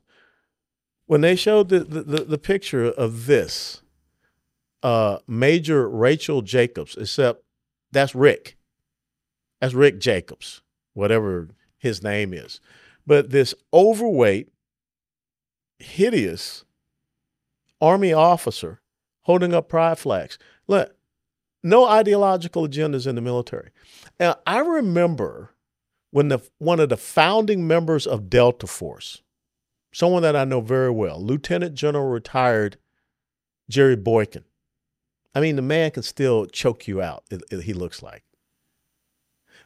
when 1.12 1.20
they 1.20 1.36
showed 1.36 1.68
the, 1.68 1.80
the, 1.80 2.24
the 2.24 2.38
picture 2.38 2.86
of 2.86 3.26
this 3.26 3.82
uh, 4.82 5.18
Major 5.28 5.86
Rachel 5.86 6.40
Jacobs, 6.40 6.96
except 6.96 7.44
that's 7.90 8.14
Rick. 8.14 8.56
That's 9.60 9.74
Rick 9.74 10.00
Jacobs, 10.00 10.62
whatever 10.94 11.50
his 11.76 12.02
name 12.02 12.32
is. 12.32 12.60
But 13.06 13.28
this 13.28 13.54
overweight, 13.74 14.48
hideous 15.78 16.64
Army 17.78 18.14
officer 18.14 18.80
holding 19.24 19.52
up 19.52 19.68
pride 19.68 19.98
flags. 19.98 20.38
Look, 20.66 20.96
no 21.62 21.86
ideological 21.86 22.66
agendas 22.66 23.06
in 23.06 23.16
the 23.16 23.20
military. 23.20 23.68
Now, 24.18 24.36
I 24.46 24.60
remember 24.60 25.50
when 26.10 26.28
the 26.28 26.38
one 26.56 26.80
of 26.80 26.88
the 26.88 26.96
founding 26.96 27.66
members 27.66 28.06
of 28.06 28.30
Delta 28.30 28.66
Force, 28.66 29.20
someone 29.92 30.22
that 30.22 30.36
I 30.36 30.44
know 30.44 30.60
very 30.60 30.90
well, 30.90 31.22
Lieutenant 31.22 31.74
General 31.74 32.08
retired 32.08 32.78
Jerry 33.68 33.96
Boykin. 33.96 34.44
I 35.34 35.40
mean, 35.40 35.56
the 35.56 35.62
man 35.62 35.90
can 35.90 36.02
still 36.02 36.46
choke 36.46 36.86
you 36.86 37.00
out, 37.00 37.24
it, 37.30 37.42
it, 37.50 37.62
he 37.62 37.72
looks 37.72 38.02
like. 38.02 38.24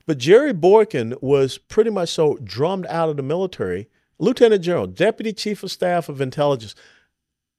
But 0.06 0.18
Jerry 0.18 0.52
Boykin 0.52 1.14
was 1.20 1.58
pretty 1.58 1.90
much 1.90 2.10
so 2.10 2.38
drummed 2.42 2.86
out 2.86 3.08
of 3.08 3.16
the 3.16 3.22
military, 3.22 3.88
Lieutenant 4.18 4.62
General, 4.62 4.86
Deputy 4.86 5.32
Chief 5.32 5.62
of 5.62 5.72
Staff 5.72 6.08
of 6.08 6.20
Intelligence, 6.20 6.76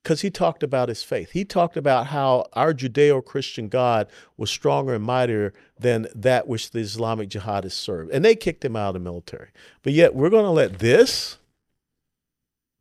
because 0.02 0.22
he 0.22 0.30
talked 0.30 0.64
about 0.64 0.88
his 0.88 1.04
faith. 1.04 1.32
He 1.32 1.44
talked 1.44 1.76
about 1.76 2.08
how 2.08 2.46
our 2.54 2.74
Judeo 2.74 3.24
Christian 3.24 3.68
God 3.68 4.08
was 4.38 4.50
stronger 4.50 4.94
and 4.94 5.04
mightier 5.04 5.54
than 5.78 6.08
that 6.16 6.48
which 6.48 6.72
the 6.72 6.80
Islamic 6.80 7.28
jihadists 7.28 7.74
served. 7.74 8.12
And 8.12 8.24
they 8.24 8.34
kicked 8.34 8.64
him 8.64 8.78
out 8.78 8.90
of 8.90 8.94
the 8.94 9.00
military. 9.00 9.50
But 9.84 9.92
yet, 9.92 10.16
we're 10.16 10.30
going 10.30 10.46
to 10.46 10.50
let 10.50 10.80
this 10.80 11.40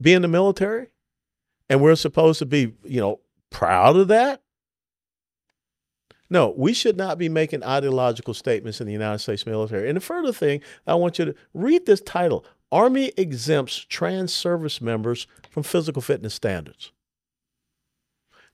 be 0.01 0.13
in 0.13 0.23
the 0.23 0.29
military, 0.29 0.89
and 1.69 1.81
we're 1.81 1.95
supposed 1.97 2.39
to 2.41 2.47
be, 2.47 2.75
you 2.85 3.01
know, 3.01 3.21
proud 3.51 3.97
of 3.97 4.09
that. 4.09 4.43
No, 6.29 6.53
we 6.57 6.73
should 6.73 6.97
not 6.97 7.19
be 7.19 7.29
making 7.29 7.63
ideological 7.63 8.35
statements 8.35 8.81
in 8.81 8.87
the 8.87 8.93
United 8.93 9.21
States 9.21 9.47
military. 9.47 9.89
And 9.89 9.97
the 9.97 10.01
further 10.01 10.33
thing, 10.33 10.61
I 10.87 10.95
want 10.95 11.19
you 11.19 11.25
to 11.27 11.35
read 11.55 11.87
this 11.87 12.01
title 12.01 12.45
Army 12.73 13.13
exempts 13.17 13.77
trans 13.89 14.33
service 14.33 14.81
members 14.81 15.29
from 15.51 15.63
physical 15.63 16.03
fitness 16.03 16.35
standards. 16.35 16.91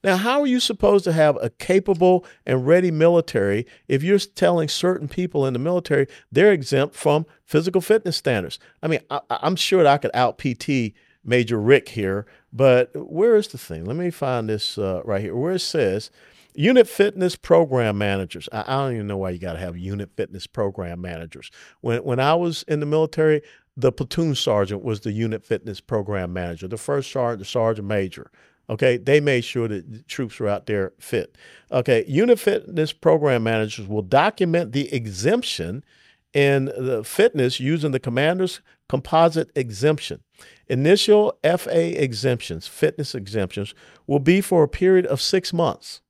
Now, 0.05 0.17
how 0.17 0.41
are 0.41 0.47
you 0.47 0.59
supposed 0.59 1.05
to 1.05 1.13
have 1.13 1.39
a 1.41 1.49
capable 1.49 2.27
and 2.45 2.67
ready 2.67 2.91
military 2.91 3.67
if 3.87 4.03
you're 4.03 4.19
telling 4.19 4.69
certain 4.69 5.07
people 5.09 5.47
in 5.47 5.53
the 5.53 5.61
military 5.61 6.09
they're 6.31 6.53
exempt 6.53 6.97
from 6.97 7.25
physical 7.45 7.81
fitness 7.81 8.17
standards? 8.17 8.59
I 8.83 8.89
mean, 8.89 9.01
I, 9.11 9.21
am 9.31 9.57
sure 9.57 9.85
that 9.85 9.93
I 9.93 9.99
could 9.99 10.11
out 10.13 10.39
PT 10.39 10.93
Major 11.25 11.61
Rick 11.61 11.91
here, 11.91 12.27
but 12.53 12.91
where 12.95 13.37
is 13.37 13.49
the 13.49 13.59
thing? 13.59 13.85
Let 13.85 13.97
me 13.97 14.11
find 14.11 14.49
this 14.49 14.77
uh, 14.77 15.03
right 15.05 15.21
here 15.21 15.37
where 15.37 15.53
it 15.53 15.61
says 15.61 16.11
unit 16.55 16.89
fitness 16.89 17.37
program 17.37 17.99
managers. 17.99 18.49
I, 18.53 18.63
I 18.67 18.85
don't 18.85 18.95
even 18.95 19.07
know 19.07 19.17
why 19.17 19.31
you 19.31 19.39
got 19.39 19.55
to 19.55 19.59
have 19.59 19.77
unit 19.77 20.11
fitness 20.17 20.47
program 20.47 21.01
managers. 21.01 21.51
When 21.81 22.03
when 22.05 22.21
I 22.21 22.35
was 22.35 22.65
in 22.65 22.81
the 22.81 22.87
military, 22.87 23.43
the 23.77 23.93
platoon 23.93 24.35
sergeant 24.35 24.83
was 24.83 25.01
the 25.01 25.13
unit 25.13 25.45
fitness 25.45 25.81
program 25.81 26.33
manager. 26.33 26.69
The 26.69 26.77
first 26.77 27.11
sergeant, 27.11 27.41
the 27.41 27.45
sergeant 27.45 27.89
major. 27.89 28.31
Okay, 28.71 28.97
they 28.97 29.21
made 29.21 29.45
sure 29.45 29.69
that 29.69 29.91
the 29.91 30.03
troops 30.03 30.39
were 30.39 30.49
out 30.49 30.67
there 30.67 30.93
fit. 30.99 31.37
Okay, 31.71 32.05
unit 32.07 32.39
fitness 32.39 32.93
program 32.93 33.43
managers 33.43 33.87
will 33.87 34.03
document 34.03 34.73
the 34.73 34.93
exemption 34.95 35.85
in 36.33 36.67
the 36.77 37.05
fitness 37.05 37.61
using 37.61 37.93
the 37.93 38.01
commander's 38.01 38.61
composite 38.89 39.51
exemption. 39.55 40.23
Initial 40.69 41.39
FA 41.43 42.03
exemptions, 42.03 42.67
fitness 42.67 43.15
exemptions, 43.15 43.75
will 44.07 44.19
be 44.19 44.41
for 44.41 44.63
a 44.63 44.69
period 44.69 45.07
of 45.07 45.21
six 45.21 45.53
months. 45.53 46.01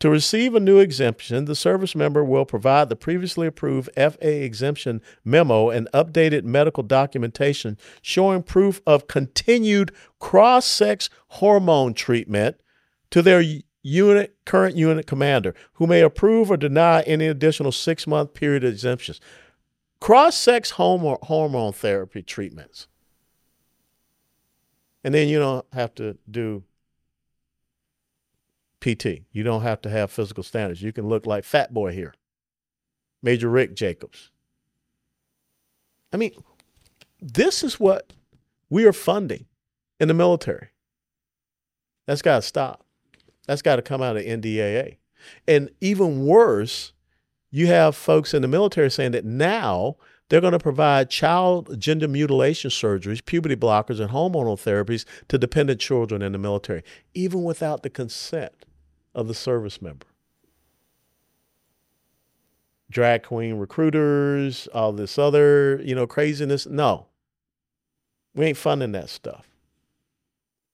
To 0.00 0.10
receive 0.10 0.54
a 0.54 0.60
new 0.60 0.78
exemption, 0.78 1.46
the 1.46 1.54
service 1.54 1.94
member 1.94 2.24
will 2.24 2.44
provide 2.44 2.88
the 2.88 2.96
previously 2.96 3.46
approved 3.46 3.90
FA 3.94 4.44
exemption 4.44 5.00
memo 5.24 5.70
and 5.70 5.88
updated 5.92 6.44
medical 6.44 6.82
documentation 6.82 7.76
showing 8.00 8.42
proof 8.42 8.80
of 8.86 9.08
continued 9.08 9.92
cross 10.20 10.64
sex 10.64 11.10
hormone 11.28 11.94
treatment 11.94 12.56
to 13.10 13.22
their 13.22 13.42
unit 13.84 14.34
current 14.44 14.74
unit 14.74 15.06
commander, 15.06 15.54
who 15.74 15.86
may 15.86 16.00
approve 16.00 16.50
or 16.50 16.56
deny 16.56 17.02
any 17.02 17.28
additional 17.28 17.70
six 17.70 18.08
month 18.08 18.34
period 18.34 18.64
exemptions. 18.64 19.20
Cross 20.00 20.36
sex 20.36 20.70
hormone 20.70 21.72
therapy 21.72 22.22
treatments 22.22 22.88
and 25.04 25.14
then 25.14 25.28
you 25.28 25.38
don't 25.38 25.66
have 25.72 25.94
to 25.96 26.16
do 26.28 26.64
PT. 28.80 29.22
You 29.32 29.42
don't 29.42 29.62
have 29.62 29.82
to 29.82 29.90
have 29.90 30.10
physical 30.10 30.42
standards. 30.42 30.82
You 30.82 30.92
can 30.92 31.08
look 31.08 31.26
like 31.26 31.44
Fat 31.44 31.72
Boy 31.72 31.92
here, 31.92 32.14
Major 33.22 33.50
Rick 33.50 33.74
Jacobs. 33.74 34.30
I 36.12 36.16
mean, 36.16 36.32
this 37.20 37.62
is 37.62 37.78
what 37.78 38.14
we 38.70 38.86
are 38.86 38.92
funding 38.92 39.46
in 40.00 40.08
the 40.08 40.14
military. 40.14 40.68
That's 42.06 42.22
got 42.22 42.36
to 42.36 42.42
stop. 42.42 42.83
That's 43.46 43.62
got 43.62 43.76
to 43.76 43.82
come 43.82 44.02
out 44.02 44.16
of 44.16 44.22
NDAA. 44.24 44.96
And 45.46 45.70
even 45.80 46.26
worse, 46.26 46.92
you 47.50 47.66
have 47.68 47.96
folks 47.96 48.34
in 48.34 48.42
the 48.42 48.48
military 48.48 48.90
saying 48.90 49.12
that 49.12 49.24
now 49.24 49.96
they're 50.28 50.40
going 50.40 50.52
to 50.52 50.58
provide 50.58 51.10
child 51.10 51.78
gender 51.78 52.08
mutilation 52.08 52.70
surgeries, 52.70 53.24
puberty 53.24 53.56
blockers, 53.56 54.00
and 54.00 54.10
hormonal 54.10 54.56
therapies 54.56 55.04
to 55.28 55.38
dependent 55.38 55.80
children 55.80 56.22
in 56.22 56.32
the 56.32 56.38
military, 56.38 56.82
even 57.12 57.44
without 57.44 57.82
the 57.82 57.90
consent 57.90 58.64
of 59.14 59.28
the 59.28 59.34
service 59.34 59.82
member. 59.82 60.06
Drag 62.90 63.22
queen 63.22 63.56
recruiters, 63.56 64.66
all 64.68 64.92
this 64.92 65.18
other, 65.18 65.80
you 65.82 65.94
know, 65.94 66.06
craziness. 66.06 66.66
No, 66.66 67.06
we 68.34 68.46
ain't 68.46 68.56
funding 68.56 68.92
that 68.92 69.10
stuff. 69.10 69.48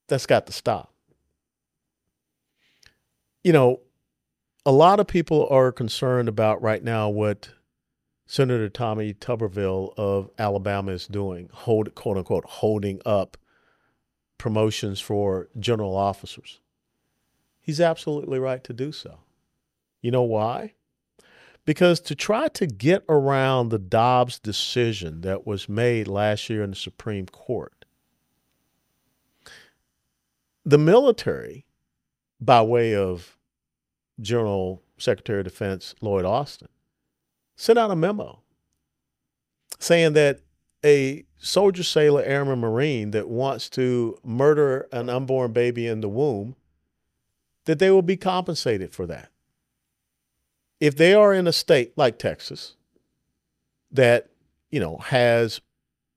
That's 0.07 0.25
got 0.25 0.45
to 0.47 0.53
stop. 0.53 0.90
You 3.43 3.53
know, 3.53 3.79
a 4.65 4.71
lot 4.71 4.99
of 4.99 5.07
people 5.07 5.47
are 5.49 5.71
concerned 5.71 6.29
about 6.29 6.61
right 6.61 6.83
now 6.83 7.09
what 7.09 7.49
Senator 8.27 8.69
Tommy 8.69 9.13
Tuberville 9.13 9.93
of 9.97 10.29
Alabama 10.37 10.91
is 10.91 11.07
doing, 11.07 11.49
hold, 11.51 11.93
quote 11.95 12.17
unquote, 12.17 12.45
holding 12.45 13.01
up 13.05 13.37
promotions 14.37 15.01
for 15.01 15.49
general 15.59 15.95
officers. 15.95 16.61
He's 17.59 17.81
absolutely 17.81 18.39
right 18.39 18.63
to 18.63 18.73
do 18.73 18.91
so. 18.91 19.19
You 20.01 20.11
know 20.11 20.23
why? 20.23 20.73
Because 21.65 21.99
to 22.01 22.15
try 22.15 22.47
to 22.49 22.65
get 22.65 23.03
around 23.07 23.69
the 23.69 23.79
Dobbs 23.79 24.39
decision 24.39 25.21
that 25.21 25.45
was 25.45 25.69
made 25.69 26.07
last 26.07 26.49
year 26.49 26.63
in 26.63 26.71
the 26.71 26.75
Supreme 26.75 27.27
Court, 27.27 27.85
the 30.65 30.79
military, 30.79 31.65
by 32.41 32.61
way 32.61 32.95
of 32.95 33.37
General 34.19 34.81
Secretary 34.97 35.39
of 35.39 35.45
Defense 35.45 35.95
Lloyd 36.01 36.25
Austin, 36.25 36.67
sent 37.55 37.77
out 37.77 37.91
a 37.91 37.95
memo 37.95 38.41
saying 39.79 40.13
that 40.13 40.41
a 40.83 41.23
soldier, 41.37 41.83
sailor, 41.83 42.23
airman, 42.23 42.59
marine 42.59 43.11
that 43.11 43.29
wants 43.29 43.69
to 43.69 44.17
murder 44.23 44.87
an 44.91 45.09
unborn 45.09 45.53
baby 45.53 45.87
in 45.87 46.01
the 46.01 46.09
womb 46.09 46.55
that 47.65 47.79
they 47.79 47.91
will 47.91 48.01
be 48.01 48.17
compensated 48.17 48.91
for 48.91 49.05
that. 49.05 49.29
If 50.79 50.95
they 50.95 51.13
are 51.13 51.33
in 51.33 51.47
a 51.47 51.53
state 51.53 51.93
like 51.95 52.17
Texas 52.17 52.75
that, 53.91 54.29
you 54.71 54.79
know, 54.79 54.97
has 54.97 55.61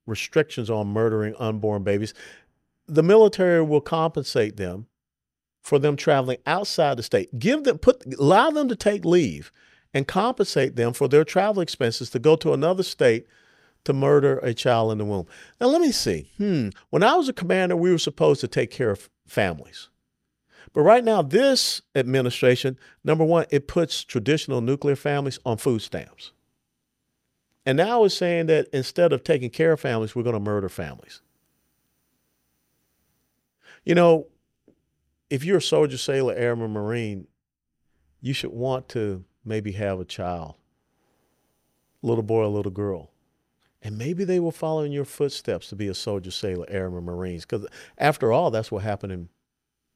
restrictions 0.07 0.71
on 0.71 0.89
murdering 0.89 1.35
unborn 1.39 1.83
babies, 1.83 2.15
the 2.87 3.03
military 3.03 3.63
will 3.63 3.81
compensate 3.81 4.57
them 4.57 4.87
for 5.65 5.79
them 5.79 5.97
traveling 5.97 6.37
outside 6.47 6.99
the 6.99 7.03
state. 7.03 7.37
Give 7.39 7.65
them 7.65 7.79
put 7.79 8.05
allow 8.19 8.51
them 8.51 8.69
to 8.69 8.77
take 8.77 9.05
leave 9.05 9.51
and 9.95 10.07
compensate 10.07 10.77
them 10.77 10.93
for 10.93 11.09
their 11.09 11.25
travel 11.25 11.63
expenses 11.63 12.11
to 12.11 12.19
go 12.19 12.37
to 12.37 12.53
another 12.53 12.83
state 12.83 13.27
to 13.85 13.93
murder 13.93 14.39
a 14.39 14.55
child 14.55 14.93
in 14.93 14.99
the 14.99 15.05
womb. 15.05 15.27
Now 15.61 15.69
let 15.69 15.81
me 15.81 15.91
see. 15.91 16.31
Hmm. 16.37 16.69
When 16.91 17.03
I 17.03 17.17
was 17.17 17.29
a 17.29 17.33
commander, 17.33 17.77
we 17.77 17.91
were 17.91 17.99
supposed 17.99 18.41
to 18.43 18.49
take 18.49 18.71
care 18.71 18.91
of 18.91 19.09
families. 19.27 19.89
But 20.75 20.83
right 20.83 21.05
now, 21.05 21.23
this 21.23 21.81
administration, 21.95 22.79
number 23.03 23.25
one, 23.25 23.47
it 23.51 23.69
puts 23.69 24.05
traditional 24.05 24.61
nuclear 24.61 24.97
families 24.97 25.39
on 25.47 25.57
food 25.57 25.81
stamps. 25.81 26.33
And 27.65 27.79
now 27.79 28.05
it's 28.05 28.17
saying 28.17 28.47
that 28.47 28.69
instead 28.73 29.13
of 29.13 29.25
taking 29.25 29.51
care 29.51 29.73
of 29.73 29.81
families, 29.81 30.15
we're 30.15 30.25
going 30.25 30.35
to 30.35 30.41
murder 30.41 30.69
families. 30.69 31.23
You 33.85 33.95
know, 33.95 34.27
if 35.35 35.45
you're 35.45 35.59
a 35.59 35.63
soldier, 35.63 35.99
sailor, 35.99 36.33
airman, 36.33 36.71
marine, 36.71 37.27
you 38.21 38.33
should 38.33 38.53
want 38.53 38.89
to 38.91 39.25
maybe 39.45 39.73
have 39.73 39.99
a 39.99 40.05
child, 40.05 40.55
little 42.03 42.23
boy, 42.23 42.47
a 42.47 42.47
little 42.47 42.71
girl. 42.71 43.11
And 43.83 43.99
maybe 43.99 44.23
they 44.25 44.39
will 44.39 44.53
follow 44.53 44.85
in 44.85 44.93
your 44.93 45.05
footsteps 45.05 45.69
to 45.69 45.77
be 45.77 45.89
a 45.89 45.95
soldier, 45.95 46.31
sailor, 46.31 46.67
airman, 46.69 47.05
marines. 47.05 47.45
Because 47.45 47.67
after 47.99 48.33
all, 48.33 48.53
that's 48.53 48.71
what 48.71 48.85
happened 48.85 49.13
in 49.13 49.29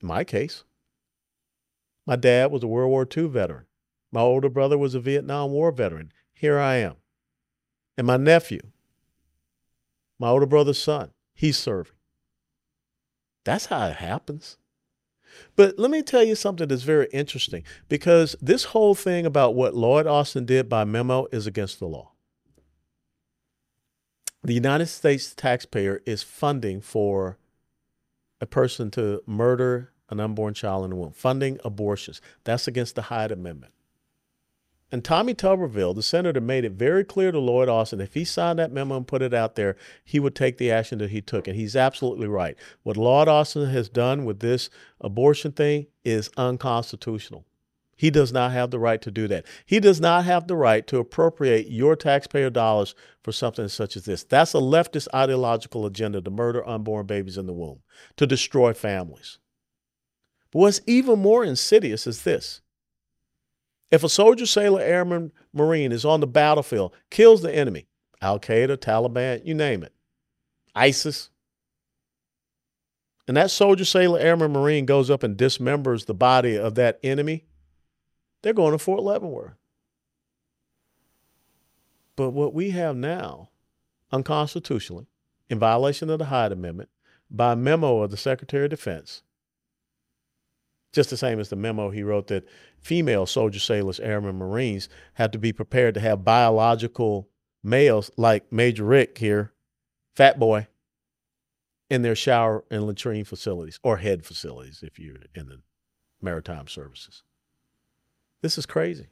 my 0.03 0.25
case. 0.25 0.65
My 2.05 2.17
dad 2.17 2.51
was 2.51 2.65
a 2.65 2.67
World 2.67 2.91
War 2.91 3.07
II 3.17 3.29
veteran. 3.29 3.67
My 4.11 4.21
older 4.21 4.49
brother 4.49 4.77
was 4.77 4.97
a 4.97 5.01
Vietnam 5.01 5.53
War 5.53 5.71
veteran. 5.71 6.11
Here 6.33 6.59
I 6.59 6.77
am. 6.79 6.97
And 7.97 8.09
my 8.09 8.17
nephew, 8.17 8.61
my 10.19 10.31
older 10.31 10.47
brother's 10.47 10.83
son, 10.83 11.13
he's 11.33 11.57
serving. 11.57 11.93
That's 13.45 13.67
how 13.67 13.87
it 13.87 13.97
happens. 13.97 14.59
But 15.57 15.79
let 15.79 15.91
me 15.91 16.03
tell 16.03 16.23
you 16.23 16.35
something 16.35 16.69
that's 16.69 16.83
very 16.83 17.09
interesting 17.13 17.65
because 17.89 18.37
this 18.41 18.65
whole 18.65 18.95
thing 18.95 19.27
about 19.27 19.55
what 19.55 19.75
Lloyd 19.75 20.07
Austin 20.07 20.45
did 20.45 20.69
by 20.69 20.85
memo 20.85 21.27
is 21.33 21.47
against 21.47 21.79
the 21.79 21.87
law. 21.87 22.13
The 24.43 24.55
United 24.55 24.87
States 24.87 25.35
taxpayer 25.35 26.01
is 26.07 26.23
funding 26.23 26.81
for 26.81 27.39
a 28.41 28.47
person 28.47 28.91
to 28.93 29.23
murder 29.27 29.93
an 30.11 30.21
unborn 30.21 30.55
child 30.55 30.85
in 30.85 30.91
the 30.91 30.97
womb, 30.97 31.13
funding 31.13 31.59
abortions. 31.65 32.21
That's 32.45 32.69
against 32.69 32.95
the 32.95 33.03
Hyde 33.03 33.33
Amendment. 33.33 33.73
And 34.91 35.05
Tommy 35.05 35.35
Tuberville, 35.35 35.95
the 35.95 36.03
senator, 36.03 36.41
made 36.41 36.65
it 36.65 36.73
very 36.73 37.05
clear 37.05 37.31
to 37.31 37.39
Lloyd 37.39 37.69
Austin 37.69 38.01
if 38.01 38.15
he 38.15 38.25
signed 38.25 38.59
that 38.59 38.73
memo 38.73 38.97
and 38.97 39.07
put 39.07 39.21
it 39.21 39.35
out 39.35 39.55
there, 39.55 39.77
he 40.03 40.19
would 40.19 40.35
take 40.35 40.57
the 40.57 40.71
action 40.71 40.99
that 40.99 41.11
he 41.11 41.21
took. 41.21 41.47
And 41.47 41.57
he's 41.57 41.77
absolutely 41.77 42.27
right. 42.27 42.57
What 42.85 42.97
Lloyd 42.97 43.29
Austin 43.29 43.69
has 43.69 43.91
done 43.91 44.25
with 44.25 44.41
this 44.41 44.71
abortion 45.01 45.53
thing 45.53 45.89
is 46.05 46.31
unconstitutional. 46.39 47.45
He 47.99 48.11
does 48.11 48.33
not 48.33 48.53
have 48.53 48.71
the 48.71 48.79
right 48.79 49.03
to 49.03 49.11
do 49.11 49.27
that. 49.27 49.45
He 49.67 49.81
does 49.81 50.01
not 50.01 50.25
have 50.25 50.47
the 50.47 50.57
right 50.57 50.87
to 50.87 50.99
appropriate 50.99 51.69
your 51.69 51.97
taxpayer 51.97 52.49
dollars 52.49 52.95
for 53.25 53.33
something 53.33 53.67
such 53.67 53.97
as 53.97 54.05
this. 54.05 54.23
That's 54.23 54.55
a 54.55 54.59
leftist 54.59 55.09
ideological 55.13 55.85
agenda 55.85 56.23
to 56.23 56.31
murder 56.31 56.67
unborn 56.67 57.07
babies 57.07 57.37
in 57.37 57.47
the 57.47 57.53
womb, 57.53 57.81
to 58.17 58.27
destroy 58.27 58.73
families. 58.73 59.39
But 60.53 60.61
what's 60.61 60.81
even 60.87 61.19
more 61.19 61.45
insidious 61.45 62.07
is 62.07 62.23
this 62.23 62.63
if 63.91 64.05
a 64.05 64.09
soldier, 64.09 64.47
sailor, 64.47 64.81
airman, 64.81 65.33
marine 65.53 65.93
is 65.93 66.05
on 66.05 66.21
the 66.21 66.27
battlefield, 66.27 66.95
kills 67.11 67.43
the 67.43 67.55
enemy, 67.55 67.87
Al 68.21 68.39
Qaeda, 68.39 68.77
Taliban, 68.77 69.45
you 69.45 69.55
name 69.55 69.83
it, 69.83 69.93
ISIS, 70.75 71.31
and 73.29 73.37
that 73.37 73.51
soldier, 73.51 73.85
sailor, 73.85 74.19
airman, 74.19 74.53
marine 74.53 74.87
goes 74.87 75.11
up 75.11 75.23
and 75.23 75.37
dismembers 75.37 76.07
the 76.07 76.15
body 76.15 76.57
of 76.57 76.75
that 76.77 76.99
enemy, 77.03 77.45
they're 78.41 78.55
going 78.55 78.73
to 78.73 78.79
Fort 78.79 79.03
Leavenworth. 79.03 79.53
But 82.17 82.31
what 82.31 82.55
we 82.55 82.71
have 82.71 82.97
now, 82.97 83.51
unconstitutionally, 84.11 85.07
in 85.51 85.59
violation 85.59 86.09
of 86.09 86.19
the 86.19 86.25
Hyde 86.27 86.53
Amendment, 86.53 86.89
by 87.31 87.55
memo 87.55 88.01
of 88.01 88.11
the 88.11 88.17
Secretary 88.17 88.65
of 88.65 88.71
Defense, 88.71 89.23
just 90.93 91.11
the 91.11 91.17
same 91.17 91.39
as 91.39 91.49
the 91.49 91.57
memo 91.57 91.91
he 91.91 92.03
wrote 92.03 92.29
that 92.29 92.49
female 92.79 93.27
soldiers, 93.27 93.63
sailors, 93.63 94.01
airmen, 94.01 94.37
Marines 94.37 94.89
have 95.15 95.31
to 95.33 95.39
be 95.39 95.53
prepared 95.53 95.95
to 95.95 96.01
have 96.01 96.25
biological 96.25 97.29
males 97.63 98.11
like 98.17 98.51
Major 98.53 98.85
Rick 98.85 99.19
here, 99.19 99.53
Fat 100.15 100.39
Boy, 100.39 100.67
in 101.91 102.03
their 102.03 102.15
shower 102.15 102.65
and 102.71 102.85
latrine 102.85 103.25
facilities 103.25 103.79
or 103.83 103.99
head 103.99 104.25
facilities 104.25 104.83
if 104.83 104.99
you're 104.99 105.17
in 105.35 105.49
the 105.49 105.61
maritime 106.21 106.69
services. 106.69 107.23
This 108.43 108.59
is 108.59 108.67
crazy. 108.67 109.09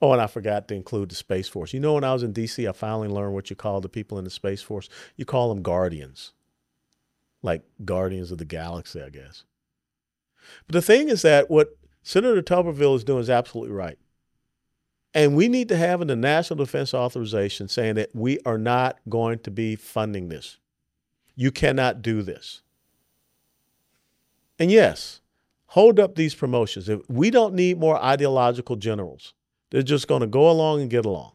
Oh, 0.00 0.12
and 0.12 0.22
I 0.22 0.28
forgot 0.28 0.68
to 0.68 0.74
include 0.74 1.08
the 1.08 1.16
Space 1.16 1.48
Force. 1.48 1.72
You 1.72 1.80
know, 1.80 1.94
when 1.94 2.04
I 2.04 2.12
was 2.12 2.22
in 2.22 2.32
DC, 2.32 2.68
I 2.68 2.72
finally 2.72 3.08
learned 3.08 3.34
what 3.34 3.50
you 3.50 3.56
call 3.56 3.80
the 3.80 3.88
people 3.88 4.18
in 4.18 4.24
the 4.24 4.30
Space 4.30 4.62
Force. 4.62 4.88
You 5.16 5.24
call 5.24 5.48
them 5.48 5.62
guardians, 5.62 6.32
like 7.42 7.62
guardians 7.84 8.30
of 8.30 8.38
the 8.38 8.44
galaxy, 8.44 9.02
I 9.02 9.10
guess. 9.10 9.44
But 10.66 10.74
the 10.74 10.82
thing 10.82 11.08
is 11.08 11.22
that 11.22 11.50
what 11.50 11.76
Senator 12.02 12.42
Tuberville 12.42 12.96
is 12.96 13.04
doing 13.04 13.20
is 13.20 13.30
absolutely 13.30 13.74
right. 13.74 13.98
And 15.14 15.36
we 15.36 15.48
need 15.48 15.68
to 15.68 15.76
have 15.76 16.00
in 16.00 16.08
the 16.08 16.16
National 16.16 16.64
Defense 16.64 16.92
Authorization 16.94 17.68
saying 17.68 17.94
that 17.94 18.14
we 18.14 18.38
are 18.44 18.58
not 18.58 18.98
going 19.08 19.38
to 19.40 19.50
be 19.50 19.74
funding 19.74 20.28
this. 20.28 20.58
You 21.34 21.50
cannot 21.50 22.02
do 22.02 22.22
this. 22.22 22.62
And 24.58 24.70
yes, 24.70 25.20
hold 25.66 25.98
up 26.00 26.14
these 26.14 26.34
promotions. 26.34 26.88
If 26.88 27.00
We 27.08 27.30
don't 27.30 27.54
need 27.54 27.78
more 27.78 28.02
ideological 28.02 28.76
generals. 28.76 29.34
They're 29.70 29.82
just 29.82 30.08
going 30.08 30.20
to 30.22 30.26
go 30.26 30.50
along 30.50 30.80
and 30.80 30.90
get 30.90 31.04
along. 31.04 31.32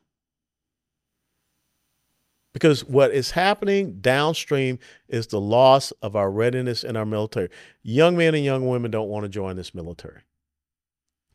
Because 2.53 2.85
what 2.85 3.11
is 3.11 3.31
happening 3.31 3.99
downstream 3.99 4.77
is 5.07 5.27
the 5.27 5.41
loss 5.41 5.91
of 6.03 6.15
our 6.15 6.31
readiness 6.31 6.83
in 6.83 6.95
our 6.95 7.05
military. 7.05 7.49
Young 7.81 8.15
men 8.15 8.35
and 8.35 8.45
young 8.45 8.67
women 8.67 8.91
don't 8.91 9.09
want 9.09 9.23
to 9.23 9.29
join 9.29 9.55
this 9.55 9.73
military. 9.73 10.21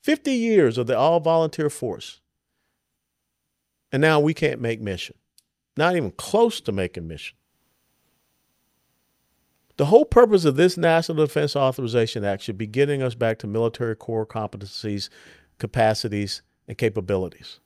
50 0.03 0.33
years 0.33 0.79
of 0.79 0.87
the 0.87 0.97
all 0.97 1.19
volunteer 1.19 1.69
force. 1.69 2.21
And 3.91 4.01
now 4.01 4.21
we 4.21 4.33
can't 4.33 4.61
make 4.61 4.81
mission. 4.81 5.17
Not 5.77 5.97
even 5.97 6.13
close 6.13 6.61
to 6.63 6.73
making 6.73 7.09
mission. 7.09 7.37
The 9.77 9.87
whole 9.87 10.05
purpose 10.05 10.45
of 10.45 10.57
this 10.57 10.77
National 10.77 11.25
Defense 11.25 11.55
Authorization 11.55 12.25
Act 12.25 12.43
should 12.43 12.59
be 12.59 12.67
getting 12.67 13.03
us 13.03 13.15
back 13.15 13.39
to 13.41 13.47
military 13.47 13.95
core 13.97 14.27
competencies, 14.27 15.09
capacities, 15.59 16.43
and 16.67 16.77
capabilities 16.77 17.61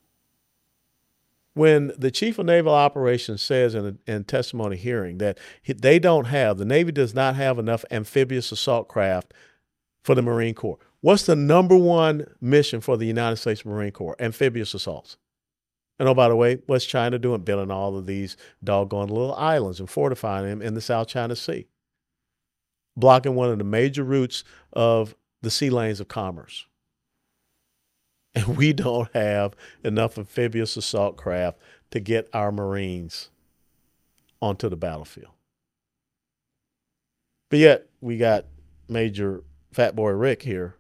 when 1.55 1.93
the 1.99 2.11
chief 2.11 2.39
of 2.39 2.47
naval 2.47 2.75
operations 2.75 3.43
says 3.43 3.75
in 3.75 3.99
a 4.07 4.13
in 4.13 4.25
testimony 4.25 4.77
hearing 4.77 5.19
that 5.19 5.39
they 5.67 5.99
don't 5.99 6.27
have 6.27 6.59
the 6.59 6.65
navy 6.65 6.93
does 6.93 7.15
not 7.15 7.37
have 7.37 7.59
enough 7.59 7.85
amphibious 7.91 8.53
assault 8.53 8.89
craft 8.89 9.35
for 10.03 10.15
the 10.15 10.23
marine 10.23 10.55
corps. 10.55 10.79
What's 11.01 11.27
the 11.27 11.37
number 11.37 11.77
one 11.77 12.27
mission 12.41 12.81
for 12.81 12.97
the 12.97 13.07
united 13.07 13.37
states 13.37 13.65
marine 13.65 13.93
corps? 13.93 14.17
Amphibious 14.19 14.75
assaults. 14.75 15.17
And 15.99 16.09
oh 16.09 16.15
by 16.15 16.29
the 16.29 16.37
way 16.37 16.59
what's 16.67 16.87
china 16.87 17.19
doing? 17.19 17.43
Building 17.43 17.71
all 17.71 17.97
of 17.97 18.07
these 18.07 18.37
doggone 18.65 19.09
little 19.09 19.35
islands 19.35 19.81
and 19.81 19.91
fortifying 19.91 20.47
them 20.47 20.63
in 20.63 20.75
the 20.75 20.81
south 20.81 21.09
china 21.09 21.37
sea. 21.37 21.67
Blocking 22.97 23.35
one 23.35 23.51
of 23.51 23.59
the 23.59 23.65
major 23.65 24.05
routes 24.05 24.45
of 24.73 25.15
the 25.43 25.51
sea 25.51 25.71
lanes 25.71 26.01
of 26.01 26.09
commerce 26.09 26.67
and 28.35 28.57
we 28.57 28.73
don't 28.73 29.13
have 29.15 29.55
enough 29.85 30.17
amphibious 30.17 30.77
assault 30.77 31.17
craft 31.17 31.59
to 31.91 32.01
get 32.01 32.29
our 32.33 32.51
Marines 32.51 33.31
onto 34.41 34.69
the 34.69 34.77
battlefield. 34.77 35.33
But 37.51 37.59
yet, 37.59 37.87
we 38.01 38.17
got 38.17 38.47
Major 38.89 39.45
Fat 39.73 39.95
Boy 39.95 40.11
Rick 40.11 40.43
here 40.43 40.77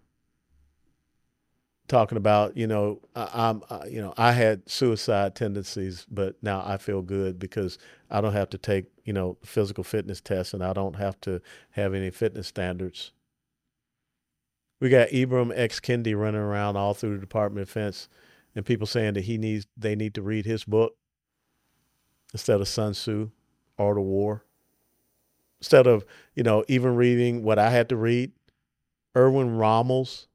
talking 1.86 2.16
about, 2.16 2.56
you 2.56 2.66
know, 2.66 3.00
I, 3.14 3.50
am 3.50 3.62
you 3.86 4.00
know, 4.00 4.14
I 4.16 4.32
had 4.32 4.68
suicide 4.70 5.34
tendencies, 5.34 6.06
but 6.10 6.36
now 6.42 6.62
I 6.64 6.78
feel 6.78 7.02
good 7.02 7.38
because 7.38 7.76
I 8.10 8.22
don't 8.22 8.32
have 8.32 8.48
to 8.50 8.58
take, 8.58 8.86
you 9.04 9.12
know, 9.12 9.36
physical 9.44 9.84
fitness 9.84 10.22
tests 10.22 10.54
and 10.54 10.64
I 10.64 10.72
don't 10.72 10.96
have 10.96 11.20
to 11.22 11.42
have 11.72 11.92
any 11.92 12.10
fitness 12.10 12.48
standards 12.48 13.12
we 14.82 14.88
got 14.88 15.10
Ibram 15.10 15.52
X 15.54 15.78
Kendi 15.78 16.18
running 16.18 16.40
around 16.40 16.76
all 16.76 16.92
through 16.92 17.14
the 17.14 17.20
Department 17.20 17.62
of 17.62 17.68
Defense, 17.68 18.08
and 18.56 18.66
people 18.66 18.88
saying 18.88 19.14
that 19.14 19.22
he 19.22 19.38
needs 19.38 19.64
they 19.76 19.94
need 19.94 20.12
to 20.14 20.22
read 20.22 20.44
his 20.44 20.64
book 20.64 20.96
instead 22.32 22.60
of 22.60 22.66
Sun 22.66 22.94
Tzu, 22.94 23.30
Art 23.78 23.96
of 23.96 24.02
War. 24.02 24.44
Instead 25.60 25.86
of 25.86 26.04
you 26.34 26.42
know 26.42 26.64
even 26.66 26.96
reading 26.96 27.44
what 27.44 27.60
I 27.60 27.70
had 27.70 27.88
to 27.90 27.96
read, 27.96 28.32
Erwin 29.16 29.56
Rommel's 29.56 30.26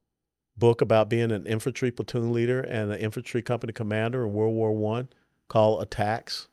book 0.56 0.80
about 0.80 1.10
being 1.10 1.30
an 1.30 1.46
infantry 1.46 1.90
platoon 1.90 2.32
leader 2.32 2.62
and 2.62 2.90
an 2.90 2.98
infantry 2.98 3.42
company 3.42 3.74
commander 3.74 4.24
in 4.24 4.32
World 4.32 4.54
War 4.54 4.72
One 4.72 5.10
called 5.48 5.82
Attacks? 5.82 6.48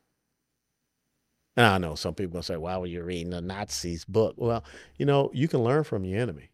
And 1.55 1.65
I 1.65 1.77
know 1.77 1.95
some 1.95 2.13
people 2.13 2.33
gonna 2.33 2.43
say, 2.43 2.57
"Why 2.57 2.77
were 2.77 2.87
you 2.87 3.03
reading 3.03 3.33
a 3.33 3.39
Nazis' 3.39 4.03
book?" 4.03 4.35
Well, 4.37 4.65
you 4.97 5.05
know, 5.05 5.31
you 5.33 5.47
can 5.47 5.63
learn 5.63 5.85
from 5.85 6.03
your 6.03 6.19
enemy. 6.19 6.49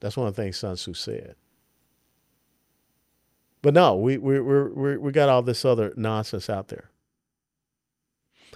That's 0.00 0.16
one 0.16 0.28
of 0.28 0.36
the 0.36 0.42
things 0.42 0.56
Sun 0.56 0.76
Tzu 0.76 0.94
said. 0.94 1.34
But 3.62 3.74
no, 3.74 3.96
we 3.96 4.18
we 4.18 4.40
we 4.40 4.96
we 4.96 5.12
got 5.12 5.28
all 5.28 5.42
this 5.42 5.64
other 5.64 5.92
nonsense 5.96 6.48
out 6.48 6.68
there. 6.68 6.90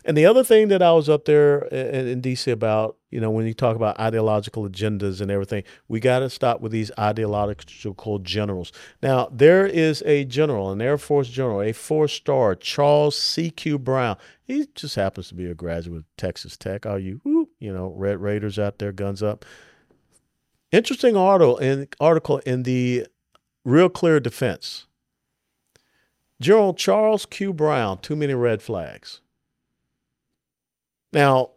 And 0.05 0.17
the 0.17 0.27
other 0.27 0.43
thing 0.43 0.69
that 0.69 0.83
I 0.83 0.93
was 0.93 1.09
up 1.09 1.27
there 1.27 1.61
in, 1.67 2.09
in 2.09 2.23
DC 2.23 2.51
about, 2.51 2.97
you 3.11 3.21
know, 3.21 3.31
when 3.31 3.47
you 3.47 3.55
talk 3.55 3.77
about 3.77 4.01
ideological 4.01 4.69
agendas 4.69 5.21
and 5.21 5.31
everything, 5.31 5.63
we 5.87 6.01
got 6.01 6.21
to 6.21 6.31
stop 6.31 6.61
with 6.61 6.73
these 6.73 6.91
ideological 6.99 8.19
generals. 8.19 8.73
Now, 9.03 9.29
there 9.31 9.65
is 9.65 10.03
a 10.05 10.25
general, 10.25 10.73
an 10.73 10.83
Air 10.83 10.99
Force 10.99 11.29
general, 11.29 11.63
a 11.63 11.73
four 11.73 12.09
star, 12.09 12.57
Charles 12.57 13.17
C.Q. 13.17 13.79
Brown. 13.79 14.17
He 14.43 14.67
just 14.75 14.97
happens 14.97 15.29
to 15.29 15.35
be 15.35 15.47
a 15.47 15.55
graduate 15.55 16.01
of 16.01 16.17
Texas 16.17 16.57
Tech. 16.57 16.85
All 16.85 16.99
you, 16.99 17.21
you 17.61 17.73
know, 17.73 17.93
Red 17.97 18.21
Raiders 18.21 18.59
out 18.59 18.79
there, 18.79 18.93
guns 18.93 19.23
up. 19.23 19.45
Interesting 20.73 21.17
article 21.19 21.59
in, 21.59 21.87
article 22.01 22.39
in 22.39 22.63
the 22.63 23.07
Real 23.65 23.91
Clear 23.91 24.19
Defense. 24.21 24.87
General 26.41 26.73
Charles 26.75 27.27
Q. 27.27 27.53
Brown, 27.53 27.99
too 27.99 28.17
many 28.17 28.35
red 28.35 28.63
flags. 28.63 29.21
Now, 31.13 31.51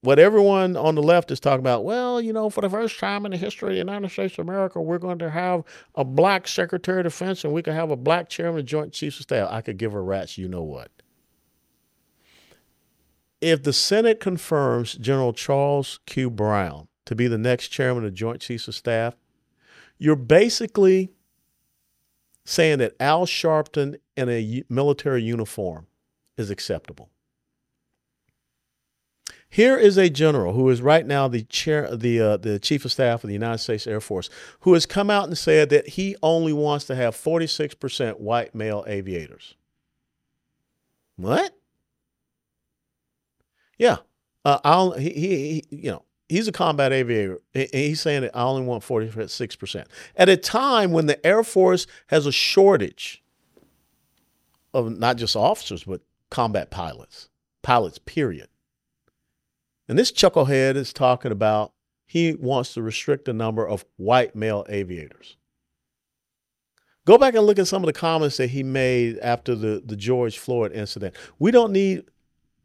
what 0.00 0.18
everyone 0.18 0.76
on 0.76 0.96
the 0.96 1.02
left 1.02 1.30
is 1.30 1.38
talking 1.38 1.60
about, 1.60 1.84
well, 1.84 2.20
you 2.20 2.32
know, 2.32 2.50
for 2.50 2.62
the 2.62 2.70
first 2.70 2.98
time 2.98 3.24
in 3.26 3.30
the 3.30 3.36
history 3.36 3.68
of 3.68 3.74
the 3.74 3.78
United 3.78 4.10
States 4.10 4.34
of 4.34 4.48
America, 4.48 4.80
we're 4.80 4.98
going 4.98 5.18
to 5.18 5.30
have 5.30 5.62
a 5.94 6.04
black 6.04 6.48
Secretary 6.48 7.00
of 7.00 7.04
Defense 7.04 7.44
and 7.44 7.52
we 7.52 7.62
can 7.62 7.74
have 7.74 7.90
a 7.90 7.96
black 7.96 8.28
Chairman 8.28 8.60
of 8.60 8.66
Joint 8.66 8.92
Chiefs 8.92 9.18
of 9.18 9.24
Staff. 9.24 9.48
I 9.52 9.60
could 9.60 9.76
give 9.76 9.94
a 9.94 10.00
rat's 10.00 10.38
you 10.38 10.48
know 10.48 10.62
what. 10.62 10.90
If 13.40 13.62
the 13.62 13.72
Senate 13.72 14.18
confirms 14.18 14.94
General 14.94 15.34
Charles 15.34 16.00
Q. 16.06 16.30
Brown 16.30 16.88
to 17.06 17.14
be 17.14 17.26
the 17.26 17.38
next 17.38 17.68
Chairman 17.68 18.04
of 18.04 18.14
Joint 18.14 18.40
Chiefs 18.40 18.68
of 18.68 18.74
Staff, 18.74 19.16
you're 19.98 20.16
basically 20.16 21.10
saying 22.44 22.78
that 22.78 22.94
Al 22.98 23.26
Sharpton 23.26 23.96
in 24.16 24.28
a 24.28 24.64
military 24.68 25.22
uniform 25.22 25.86
is 26.36 26.50
acceptable. 26.50 27.08
Here 29.48 29.76
is 29.76 29.98
a 29.98 30.08
general 30.08 30.54
who 30.54 30.70
is 30.70 30.80
right 30.80 31.06
now 31.06 31.28
the 31.28 31.42
chair, 31.42 31.94
the 31.94 32.18
uh, 32.20 32.36
the 32.38 32.58
chief 32.58 32.86
of 32.86 32.92
staff 32.92 33.22
of 33.22 33.28
the 33.28 33.34
United 33.34 33.58
States 33.58 33.86
Air 33.86 34.00
Force, 34.00 34.30
who 34.60 34.72
has 34.72 34.86
come 34.86 35.10
out 35.10 35.28
and 35.28 35.36
said 35.36 35.68
that 35.68 35.90
he 35.90 36.16
only 36.22 36.54
wants 36.54 36.86
to 36.86 36.94
have 36.94 37.14
46% 37.14 38.18
white 38.18 38.54
male 38.54 38.82
aviators. 38.86 39.54
What? 41.16 41.54
Yeah, 43.76 43.98
uh, 44.46 44.60
I'll 44.64 44.92
he, 44.92 45.10
he, 45.10 45.36
he 45.36 45.64
you 45.76 45.90
know 45.90 46.04
he's 46.32 46.48
a 46.48 46.52
combat 46.52 46.92
aviator. 46.92 47.38
He's 47.52 48.00
saying 48.00 48.22
that 48.22 48.36
I 48.36 48.42
only 48.42 48.62
want 48.62 48.82
46% 48.82 49.84
at 50.16 50.28
a 50.28 50.36
time 50.36 50.90
when 50.90 51.06
the 51.06 51.24
Air 51.24 51.44
Force 51.44 51.86
has 52.08 52.26
a 52.26 52.32
shortage 52.32 53.22
of 54.72 54.98
not 54.98 55.18
just 55.18 55.36
officers 55.36 55.84
but 55.84 56.00
combat 56.30 56.70
pilots, 56.70 57.28
pilots. 57.62 57.98
Period. 57.98 58.48
And 59.88 59.98
this 59.98 60.10
chucklehead 60.10 60.76
is 60.76 60.92
talking 60.92 61.32
about 61.32 61.72
he 62.06 62.34
wants 62.34 62.72
to 62.74 62.82
restrict 62.82 63.26
the 63.26 63.34
number 63.34 63.68
of 63.68 63.84
white 63.96 64.34
male 64.34 64.64
aviators. 64.68 65.36
Go 67.04 67.18
back 67.18 67.34
and 67.34 67.44
look 67.44 67.58
at 67.58 67.66
some 67.66 67.82
of 67.82 67.86
the 67.86 67.92
comments 67.92 68.36
that 68.36 68.50
he 68.50 68.62
made 68.62 69.18
after 69.18 69.54
the, 69.54 69.82
the 69.84 69.96
George 69.96 70.38
Floyd 70.38 70.72
incident. 70.72 71.14
We 71.38 71.50
don't 71.50 71.72
need 71.72 72.04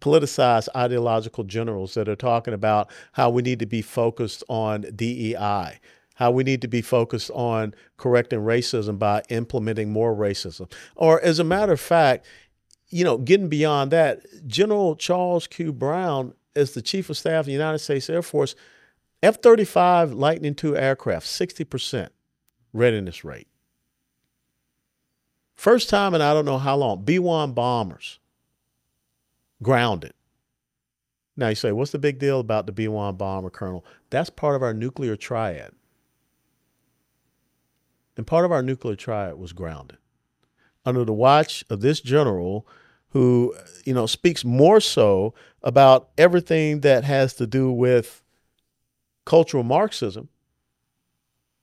politicized 0.01 0.69
ideological 0.75 1.43
generals 1.43 1.93
that 1.95 2.07
are 2.07 2.15
talking 2.15 2.53
about 2.53 2.89
how 3.13 3.29
we 3.29 3.41
need 3.41 3.59
to 3.59 3.65
be 3.65 3.81
focused 3.81 4.43
on 4.47 4.81
DEI, 4.95 5.79
how 6.15 6.31
we 6.31 6.43
need 6.43 6.61
to 6.61 6.67
be 6.67 6.81
focused 6.81 7.31
on 7.31 7.73
correcting 7.97 8.39
racism 8.39 8.99
by 8.99 9.23
implementing 9.29 9.91
more 9.91 10.15
racism. 10.15 10.71
Or, 10.95 11.21
as 11.21 11.39
a 11.39 11.43
matter 11.43 11.73
of 11.73 11.79
fact, 11.79 12.25
you 12.89 13.03
know, 13.03 13.17
getting 13.17 13.49
beyond 13.49 13.91
that, 13.91 14.21
General 14.47 14.95
Charles 14.95 15.47
Q. 15.47 15.73
Brown 15.73 16.33
as 16.55 16.73
the 16.73 16.81
Chief 16.81 17.09
of 17.09 17.17
Staff 17.17 17.41
of 17.41 17.45
the 17.47 17.51
United 17.51 17.79
States 17.79 18.09
Air 18.09 18.21
Force, 18.21 18.55
F 19.21 19.41
35 19.41 20.13
Lightning 20.13 20.55
II 20.61 20.75
aircraft, 20.75 21.25
60% 21.25 22.09
readiness 22.73 23.23
rate. 23.23 23.47
First 25.55 25.89
time 25.89 26.13
in 26.13 26.21
I 26.21 26.33
don't 26.33 26.45
know 26.45 26.59
how 26.59 26.75
long, 26.75 27.03
B 27.03 27.17
1 27.17 27.53
bombers 27.53 28.19
grounded. 29.61 30.13
Now 31.35 31.49
you 31.49 31.55
say, 31.55 31.71
what's 31.71 31.91
the 31.91 31.99
big 31.99 32.19
deal 32.19 32.39
about 32.39 32.65
the 32.65 32.71
B 32.71 32.87
1 32.87 33.15
bomber, 33.15 33.49
Colonel? 33.49 33.85
That's 34.09 34.29
part 34.29 34.55
of 34.55 34.63
our 34.63 34.73
nuclear 34.73 35.15
triad. 35.15 35.71
And 38.15 38.25
part 38.25 38.45
of 38.45 38.51
our 38.51 38.63
nuclear 38.63 38.95
triad 38.95 39.37
was 39.37 39.53
grounded. 39.53 39.97
Under 40.83 41.05
the 41.05 41.13
watch 41.13 41.63
of 41.69 41.81
this 41.81 42.01
general 42.01 42.67
who, 43.09 43.55
you 43.85 43.93
know, 43.93 44.05
speaks 44.07 44.43
more 44.43 44.79
so 44.81 45.33
about 45.61 46.09
everything 46.17 46.81
that 46.81 47.03
has 47.03 47.33
to 47.35 47.45
do 47.45 47.71
with 47.71 48.23
cultural 49.25 49.63
Marxism 49.63 50.29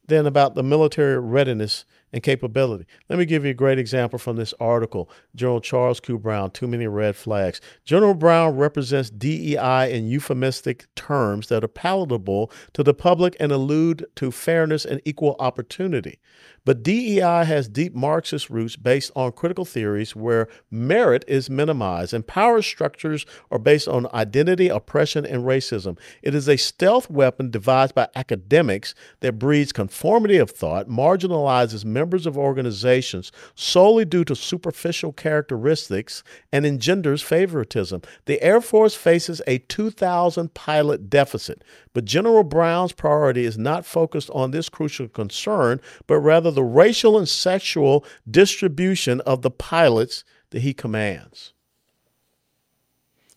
than 0.07 0.27
about 0.27 0.55
the 0.55 0.63
military 0.63 1.19
readiness 1.19 1.85
and 2.15 2.23
capability. 2.23 2.87
Let 3.09 3.19
me 3.19 3.25
give 3.25 3.45
you 3.45 3.51
a 3.51 3.55
great 3.55 3.79
example 3.79 4.21
from 4.21 4.37
this 4.37 4.55
article 4.61 5.11
General 5.35 5.61
Charles 5.61 5.99
Q. 5.99 6.17
Brown, 6.17 6.53
Too 6.53 6.69
Many 6.69 6.87
Red 6.87 7.17
Flags. 7.17 7.61
General 7.85 8.15
Brown 8.15 8.57
represents 8.57 9.11
DEI 9.11 9.93
in 9.93 10.07
euphemistic 10.07 10.87
terms 10.95 11.49
that 11.49 11.65
are 11.65 11.69
palatable 11.69 12.53
to 12.73 12.85
the 12.85 12.95
public 12.95 13.37
and 13.41 13.51
allude 13.51 14.07
to 14.15 14.31
fairness 14.31 14.85
and 14.85 15.01
equal 15.05 15.35
opportunity. 15.41 16.21
But 16.65 16.83
DEI 16.83 17.45
has 17.45 17.69
deep 17.69 17.95
Marxist 17.95 18.49
roots 18.49 18.77
based 18.77 19.11
on 19.15 19.33
critical 19.33 19.67
theories 19.67 20.17
where 20.17 20.49
merit 20.71 21.25
is 21.29 21.51
minimized 21.51 22.15
and 22.15 22.27
power 22.27 22.63
structures 22.63 23.27
are 23.51 23.59
based 23.59 23.87
on 23.87 24.07
identity, 24.15 24.69
oppression, 24.69 25.27
and 25.27 25.45
racism. 25.45 25.99
It 26.23 26.35
is 26.35 26.49
a 26.49 26.57
stealth 26.57 27.11
weapon 27.11 27.51
devised 27.51 27.95
by 27.95 28.09
academics 28.15 28.95
that 29.21 29.39
breeds 29.39 29.73
conformity 29.73 30.39
of 30.39 30.51
thought, 30.51 30.89
marginalizes 30.89 31.85
members 31.85 32.25
of 32.25 32.39
organizations 32.39 33.31
solely 33.55 34.07
due 34.07 34.25
to 34.25 34.35
superficial 34.35 35.13
characteristics, 35.13 36.23
and 36.53 36.65
engenders 36.65 37.21
favoritism. 37.21 38.01
The 38.25 38.41
Air 38.43 38.61
Force 38.61 38.95
faces 38.95 39.43
a 39.47 39.59
2,000 39.59 40.55
pilot 40.55 41.11
deficit, 41.11 41.63
but 41.93 42.05
General 42.05 42.45
Brown's 42.45 42.93
priority 42.93 43.45
is 43.45 43.59
not 43.59 43.85
focused 43.85 44.31
on 44.31 44.51
this 44.51 44.69
crucial 44.69 45.09
concern, 45.09 45.81
but 46.07 46.19
rather 46.19 46.51
the 46.55 46.65
racial 46.65 47.19
and 47.19 47.29
sexual 47.29 48.05
distribution 48.31 49.21
of 49.23 49.43
the 49.43 49.51
pilots 49.51 50.25
that 50.51 50.61
he 50.61 50.73
commands. 50.73 51.55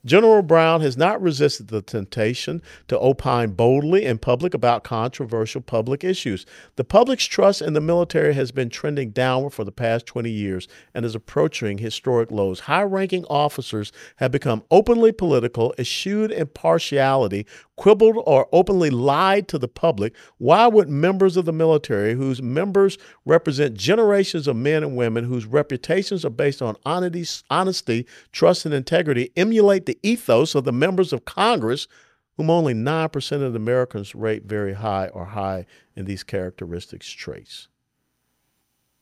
General 0.07 0.41
Brown 0.41 0.79
has 0.81 0.95
not 0.95 1.21
resisted 1.21 1.67
the 1.67 1.81
temptation 1.81 2.61
to 2.87 2.97
opine 2.97 3.51
boldly 3.51 4.05
in 4.05 4.17
public 4.17 4.53
about 4.53 4.85
controversial 4.85 5.59
public 5.59 6.01
issues. 6.01 6.45
The 6.77 6.85
public's 6.85 7.25
trust 7.25 7.61
in 7.61 7.73
the 7.73 7.81
military 7.81 8.33
has 8.33 8.53
been 8.53 8.69
trending 8.69 9.09
downward 9.09 9.49
for 9.49 9.65
the 9.65 9.71
past 9.71 10.05
20 10.05 10.29
years 10.29 10.67
and 10.93 11.03
is 11.03 11.13
approaching 11.13 11.79
historic 11.79 12.31
lows. 12.31 12.61
High 12.61 12.83
ranking 12.83 13.25
officers 13.25 13.91
have 14.15 14.31
become 14.31 14.63
openly 14.71 15.11
political, 15.11 15.75
eschewed 15.77 16.31
impartiality, 16.31 17.45
quibbled 17.77 18.21
or 18.25 18.49
openly 18.51 18.89
lied 18.89 19.47
to 19.47 19.57
the 19.57 19.67
public, 19.67 20.13
why 20.39 20.67
would 20.67 20.89
members 20.89 21.37
of 21.37 21.45
the 21.45 21.53
military, 21.53 22.15
whose 22.15 22.41
members 22.41 22.97
represent 23.23 23.77
generations 23.77 24.47
of 24.47 24.55
men 24.55 24.83
and 24.83 24.97
women 24.97 25.23
whose 25.23 25.45
reputations 25.45 26.25
are 26.25 26.29
based 26.29 26.61
on 26.61 26.75
honesty, 26.85 28.05
trust, 28.33 28.65
and 28.65 28.73
integrity, 28.73 29.31
emulate 29.37 29.85
the 29.85 29.97
ethos 30.03 30.55
of 30.55 30.65
the 30.65 30.73
members 30.73 31.13
of 31.13 31.23
Congress, 31.23 31.87
whom 32.35 32.49
only 32.49 32.73
9% 32.73 33.41
of 33.41 33.53
the 33.53 33.57
Americans 33.57 34.13
rate 34.13 34.43
very 34.45 34.73
high 34.73 35.07
or 35.07 35.25
high 35.25 35.65
in 35.95 36.05
these 36.05 36.23
characteristics 36.23 37.09
traits? 37.09 37.67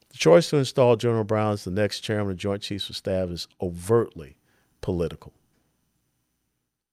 The 0.09 0.17
choice 0.17 0.49
to 0.49 0.57
install 0.57 0.95
General 0.95 1.25
Brown 1.25 1.53
as 1.53 1.63
the 1.63 1.71
next 1.71 2.01
chairman 2.01 2.31
of 2.31 2.37
the 2.37 2.41
Joint 2.41 2.61
Chiefs 2.61 2.89
of 2.89 2.95
Staff 2.95 3.29
is 3.29 3.47
overtly 3.61 4.37
political. 4.81 5.33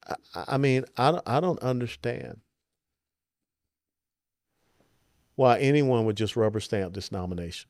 I, 0.07 0.15
I 0.35 0.59
mean, 0.59 0.85
I 0.97 1.21
I 1.27 1.41
don't 1.41 1.61
understand 1.61 2.41
why 5.35 5.59
anyone 5.59 6.05
would 6.05 6.17
just 6.17 6.37
rubber 6.37 6.61
stamp 6.61 6.95
this 6.95 7.11
nomination. 7.13 7.69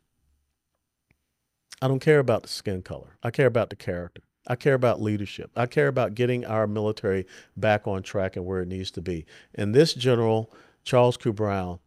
I 1.80 1.88
don't 1.88 2.00
care 2.00 2.18
about 2.18 2.42
the 2.42 2.48
skin 2.48 2.82
color. 2.82 3.16
I 3.22 3.30
care 3.30 3.46
about 3.46 3.70
the 3.70 3.76
character. 3.76 4.22
I 4.46 4.56
care 4.56 4.74
about 4.74 5.00
leadership. 5.00 5.50
I 5.56 5.66
care 5.66 5.88
about 5.88 6.14
getting 6.14 6.44
our 6.44 6.66
military 6.66 7.26
back 7.56 7.86
on 7.86 8.02
track 8.02 8.36
and 8.36 8.44
where 8.44 8.60
it 8.60 8.68
needs 8.68 8.90
to 8.92 9.02
be. 9.02 9.24
And 9.54 9.74
this 9.74 9.94
general, 9.94 10.52
Charles 10.84 11.16
Q. 11.16 11.32
Brown, 11.32 11.78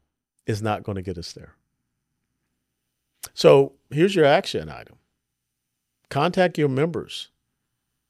is 0.46 0.62
not 0.62 0.84
going 0.84 0.96
to 0.96 1.02
get 1.02 1.18
us 1.18 1.34
there. 1.34 1.56
So 3.34 3.74
here's 3.90 4.16
your 4.16 4.26
action 4.26 4.70
item 4.70 4.98
contact 6.10 6.58
your 6.58 6.70
members 6.70 7.30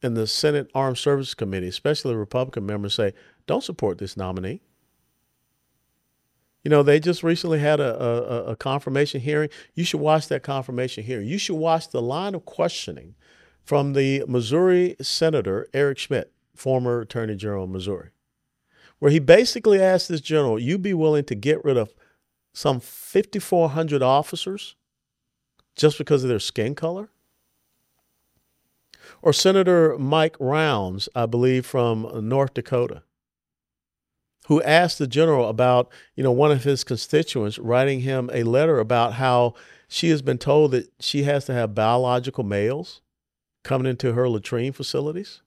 in 0.01 0.13
the 0.13 0.27
Senate 0.27 0.69
Armed 0.75 0.97
Services 0.97 1.33
Committee, 1.33 1.67
especially 1.67 2.15
Republican 2.15 2.65
members, 2.65 2.95
say, 2.95 3.13
don't 3.47 3.63
support 3.63 3.97
this 3.97 4.17
nominee. 4.17 4.61
You 6.63 6.69
know, 6.69 6.81
they 6.81 6.99
just 6.99 7.21
recently 7.21 7.59
had 7.59 7.79
a, 7.79 8.03
a, 8.03 8.43
a, 8.51 8.55
confirmation 8.55 9.21
hearing. 9.21 9.49
You 9.75 9.83
should 9.83 9.99
watch 9.99 10.27
that 10.29 10.41
confirmation 10.41 11.03
hearing. 11.03 11.27
You 11.27 11.37
should 11.37 11.57
watch 11.57 11.89
the 11.89 12.01
line 12.01 12.33
of 12.33 12.45
questioning 12.45 13.13
from 13.63 13.93
the 13.93 14.23
Missouri 14.27 14.95
Senator 14.99 15.67
Eric 15.75 15.99
Schmitt, 15.99 16.33
former 16.55 17.01
Attorney 17.01 17.35
General 17.35 17.65
of 17.65 17.69
Missouri, 17.69 18.09
where 18.97 19.11
he 19.11 19.19
basically 19.19 19.79
asked 19.79 20.09
this 20.09 20.21
general, 20.21 20.57
You 20.57 20.79
be 20.79 20.95
willing 20.95 21.25
to 21.25 21.35
get 21.35 21.63
rid 21.63 21.77
of 21.77 21.93
some 22.51 22.79
5,400 22.79 24.01
officers 24.01 24.75
just 25.75 25.99
because 25.99 26.23
of 26.23 26.29
their 26.29 26.39
skin 26.39 26.73
color? 26.73 27.09
Or 29.21 29.33
Senator 29.33 29.97
Mike 29.97 30.35
Rounds, 30.39 31.09
I 31.15 31.25
believe, 31.25 31.65
from 31.65 32.27
North 32.27 32.53
Dakota 32.53 33.03
who 34.47 34.61
asked 34.63 34.99
the 34.99 35.07
general 35.07 35.49
about, 35.49 35.91
you 36.15 36.23
know, 36.23 36.31
one 36.31 36.51
of 36.51 36.63
his 36.63 36.83
constituents 36.83 37.57
writing 37.59 38.01
him 38.01 38.29
a 38.33 38.43
letter 38.43 38.79
about 38.79 39.13
how 39.13 39.53
she 39.87 40.09
has 40.09 40.21
been 40.21 40.37
told 40.37 40.71
that 40.71 40.91
she 40.99 41.23
has 41.23 41.45
to 41.45 41.53
have 41.53 41.75
biological 41.75 42.43
males 42.43 43.01
coming 43.63 43.87
into 43.87 44.13
her 44.13 44.29
latrine 44.29 44.71
facilities. 44.71 45.41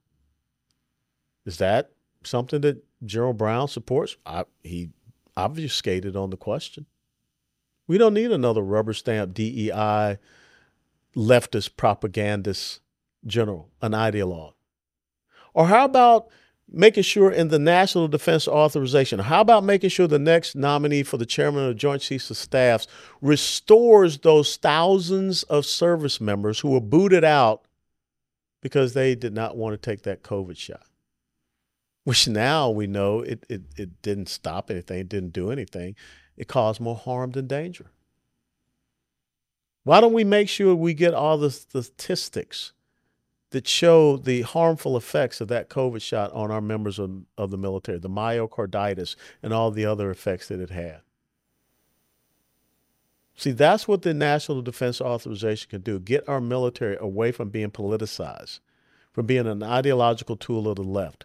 Is 1.47 1.59
that 1.59 1.93
something 2.25 2.61
that 2.63 2.85
General 3.05 3.33
Brown 3.33 3.69
supports? 3.69 4.17
I, 4.27 4.45
he 4.63 4.91
obfuscated 5.37 6.17
on 6.17 6.31
the 6.31 6.37
question. 6.37 6.87
We 7.87 7.99
don't 7.99 8.15
need 8.15 8.33
another 8.33 8.63
rubber 8.63 8.93
stamp 8.93 9.33
DEI 9.33 10.19
leftist 11.17 11.77
propagandist 11.77 12.81
general, 13.27 13.71
an 13.83 13.93
ideologue. 13.93 14.55
Or 15.55 15.67
how 15.67 15.85
about 15.85 16.29
making 16.71 17.03
sure 17.03 17.31
in 17.31 17.49
the 17.49 17.59
National 17.59 18.09
Defense 18.09 18.47
Authorization, 18.47 19.19
how 19.19 19.41
about 19.41 19.65
making 19.65 19.91
sure 19.91 20.07
the 20.07 20.19
next 20.19 20.55
nominee 20.55 21.03
for 21.03 21.17
the 21.17 21.27
chairman 21.27 21.63
of 21.63 21.69
the 21.69 21.75
Joint 21.75 22.03
Chiefs 22.03 22.31
of 22.31 22.37
Staffs 22.37 22.87
restores 23.21 24.19
those 24.19 24.57
thousands 24.57 25.43
of 25.45 25.65
service 25.65 26.21
members 26.21 26.61
who 26.61 26.71
were 26.71 26.81
booted 26.81 27.25
out 27.25 27.65
because 28.61 28.93
they 28.93 29.15
did 29.15 29.33
not 29.33 29.57
want 29.57 29.73
to 29.81 29.91
take 29.91 30.03
that 30.03 30.23
COVID 30.23 30.57
shot? 30.57 30.83
Which 32.05 32.29
now 32.29 32.71
we 32.71 32.87
know 32.87 33.21
it, 33.21 33.45
it, 33.49 33.63
it 33.77 34.03
didn't 34.03 34.29
stop 34.29 34.71
anything, 34.71 35.01
it 35.01 35.09
didn't 35.09 35.33
do 35.33 35.51
anything. 35.51 35.95
It 36.37 36.49
caused 36.49 36.81
more 36.81 36.97
harm 36.97 37.33
than 37.33 37.47
danger. 37.47 37.91
Why 39.85 40.01
don't 40.01 40.13
we 40.13 40.25
make 40.25 40.49
sure 40.49 40.75
we 40.75 40.95
get 40.95 41.15
all 41.15 41.39
the 41.39 41.51
statistics 41.51 42.73
that 43.51 43.67
show 43.67 44.17
the 44.17 44.43
harmful 44.43 44.97
effects 44.97 45.41
of 45.41 45.49
that 45.49 45.71
COVID 45.71 46.03
shot 46.03 46.33
on 46.33 46.51
our 46.51 46.61
members 46.61 46.99
of, 46.99 47.23
of 47.37 47.51
the 47.51 47.57
military, 47.57 47.99
the 47.99 48.09
myocarditis 48.09 49.17
and 49.43 49.53
all 49.53 49.71
the 49.71 49.87
other 49.87 50.11
effects 50.11 50.49
that 50.49 50.61
it 50.61 50.71
had. 50.71 51.01
See, 53.37 53.53
that's 53.53 53.87
what 53.87 54.03
the 54.03 54.13
National 54.13 54.63
Defense 54.63 55.01
Authorization 55.01 55.71
can 55.71 55.81
do 55.81 56.01
get 56.01 56.29
our 56.29 56.41
military 56.41 56.97
away 57.01 57.31
from 57.31 57.51
being 57.51 57.71
politicized, 57.71 58.59
from 59.13 59.27
being 59.27 59.47
an 59.47 59.63
ideological 59.63 60.37
tool 60.37 60.69
of 60.69 60.77
the 60.77 60.83
left, 60.83 61.25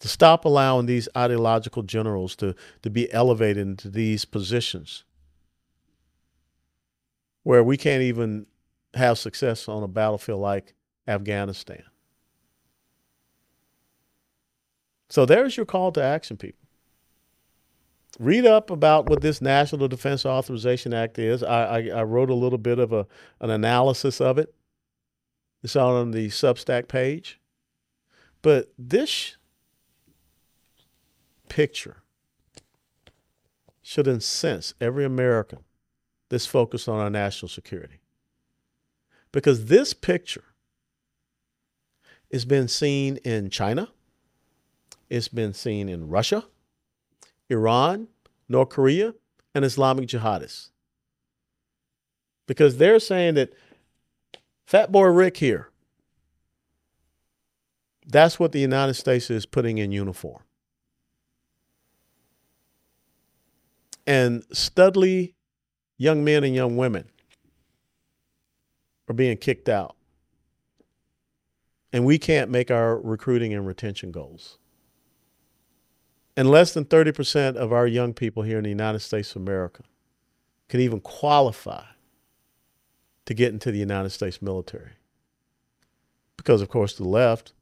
to 0.00 0.08
stop 0.08 0.44
allowing 0.44 0.86
these 0.86 1.08
ideological 1.16 1.82
generals 1.82 2.36
to, 2.36 2.54
to 2.82 2.90
be 2.90 3.10
elevated 3.12 3.66
into 3.66 3.88
these 3.88 4.24
positions 4.24 5.04
where 7.44 7.62
we 7.62 7.76
can't 7.76 8.02
even 8.02 8.44
have 8.94 9.16
success 9.16 9.68
on 9.68 9.84
a 9.84 9.88
battlefield 9.88 10.40
like 10.40 10.74
Afghanistan. 11.06 11.82
So 15.08 15.24
there's 15.24 15.56
your 15.56 15.66
call 15.66 15.92
to 15.92 16.02
action, 16.02 16.36
people. 16.36 16.66
Read 18.18 18.46
up 18.46 18.70
about 18.70 19.08
what 19.08 19.20
this 19.20 19.40
National 19.40 19.88
Defense 19.88 20.24
Authorization 20.24 20.94
Act 20.94 21.18
is. 21.18 21.42
I, 21.42 21.64
I, 21.64 21.88
I 21.98 22.02
wrote 22.02 22.30
a 22.30 22.34
little 22.34 22.58
bit 22.58 22.78
of 22.78 22.92
a, 22.92 23.06
an 23.40 23.50
analysis 23.50 24.20
of 24.20 24.38
it. 24.38 24.54
It's 25.62 25.76
on 25.76 26.12
the 26.12 26.28
Substack 26.28 26.88
page. 26.88 27.38
But 28.42 28.72
this 28.78 29.36
picture 31.48 32.02
should 33.82 34.08
incense 34.08 34.74
every 34.80 35.04
American 35.04 35.60
that's 36.28 36.46
focused 36.46 36.88
on 36.88 36.98
our 36.98 37.10
national 37.10 37.48
security. 37.48 38.00
Because 39.30 39.66
this 39.66 39.92
picture 39.92 40.44
it's 42.36 42.44
been 42.44 42.68
seen 42.68 43.16
in 43.24 43.48
China. 43.48 43.88
It's 45.08 45.28
been 45.28 45.54
seen 45.54 45.88
in 45.88 46.08
Russia, 46.08 46.44
Iran, 47.48 48.08
North 48.46 48.68
Korea, 48.68 49.14
and 49.54 49.64
Islamic 49.64 50.06
jihadists. 50.06 50.68
Because 52.46 52.76
they're 52.76 53.00
saying 53.00 53.34
that 53.36 53.54
Fat 54.66 54.92
Boy 54.92 55.06
Rick 55.06 55.38
here, 55.38 55.70
that's 58.06 58.38
what 58.38 58.52
the 58.52 58.60
United 58.60 58.94
States 58.94 59.30
is 59.30 59.46
putting 59.46 59.78
in 59.78 59.90
uniform. 59.90 60.42
And 64.06 64.42
studly 64.50 65.32
young 65.96 66.22
men 66.22 66.44
and 66.44 66.54
young 66.54 66.76
women 66.76 67.08
are 69.08 69.14
being 69.14 69.38
kicked 69.38 69.70
out 69.70 69.95
and 71.96 72.04
we 72.04 72.18
can't 72.18 72.50
make 72.50 72.70
our 72.70 73.00
recruiting 73.00 73.54
and 73.54 73.66
retention 73.66 74.10
goals. 74.10 74.58
And 76.36 76.50
less 76.50 76.74
than 76.74 76.84
30% 76.84 77.56
of 77.56 77.72
our 77.72 77.86
young 77.86 78.12
people 78.12 78.42
here 78.42 78.58
in 78.58 78.64
the 78.64 78.68
United 78.68 78.98
States 78.98 79.30
of 79.30 79.40
America 79.40 79.82
can 80.68 80.80
even 80.80 81.00
qualify 81.00 81.84
to 83.24 83.32
get 83.32 83.54
into 83.54 83.72
the 83.72 83.78
United 83.78 84.10
States 84.10 84.42
military. 84.42 84.90
Because, 86.36 86.60
of 86.60 86.68
course, 86.68 86.94
the 86.94 87.08
left, 87.08 87.54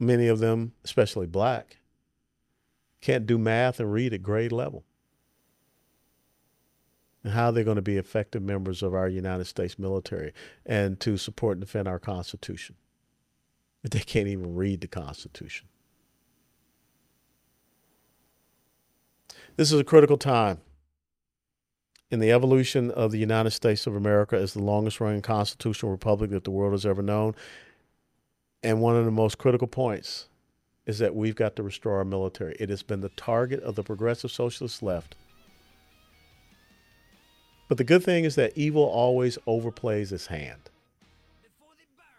many 0.00 0.26
of 0.26 0.38
them, 0.38 0.72
especially 0.82 1.26
black, 1.26 1.76
can't 3.02 3.26
do 3.26 3.36
math 3.36 3.80
and 3.80 3.92
read 3.92 4.14
at 4.14 4.22
grade 4.22 4.50
level. 4.50 4.86
And 7.24 7.32
how 7.32 7.50
they're 7.50 7.64
going 7.64 7.76
to 7.76 7.82
be 7.82 7.96
effective 7.96 8.42
members 8.42 8.82
of 8.82 8.94
our 8.94 9.08
United 9.08 9.46
States 9.46 9.78
military 9.78 10.32
and 10.64 11.00
to 11.00 11.16
support 11.16 11.56
and 11.56 11.60
defend 11.60 11.88
our 11.88 11.98
Constitution. 11.98 12.76
But 13.82 13.90
they 13.90 14.00
can't 14.00 14.28
even 14.28 14.54
read 14.54 14.80
the 14.80 14.88
Constitution. 14.88 15.68
This 19.56 19.72
is 19.72 19.80
a 19.80 19.84
critical 19.84 20.16
time 20.16 20.58
in 22.10 22.20
the 22.20 22.32
evolution 22.32 22.90
of 22.92 23.10
the 23.10 23.18
United 23.18 23.50
States 23.50 23.86
of 23.86 23.96
America 23.96 24.36
as 24.36 24.54
the 24.54 24.62
longest 24.62 25.00
running 25.00 25.20
constitutional 25.20 25.90
republic 25.92 26.30
that 26.30 26.44
the 26.44 26.50
world 26.50 26.72
has 26.72 26.86
ever 26.86 27.02
known. 27.02 27.34
And 28.62 28.80
one 28.80 28.96
of 28.96 29.04
the 29.04 29.10
most 29.10 29.38
critical 29.38 29.66
points 29.66 30.28
is 30.86 30.98
that 31.00 31.14
we've 31.14 31.36
got 31.36 31.56
to 31.56 31.62
restore 31.62 31.96
our 31.96 32.04
military. 32.04 32.56
It 32.58 32.70
has 32.70 32.82
been 32.82 33.00
the 33.00 33.10
target 33.10 33.60
of 33.62 33.74
the 33.74 33.82
progressive 33.82 34.30
socialist 34.30 34.82
left 34.82 35.16
but 37.68 37.78
the 37.78 37.84
good 37.84 38.02
thing 38.02 38.24
is 38.24 38.34
that 38.36 38.56
evil 38.56 38.82
always 38.82 39.38
overplays 39.46 40.10
its 40.10 40.26
hand. 40.26 40.70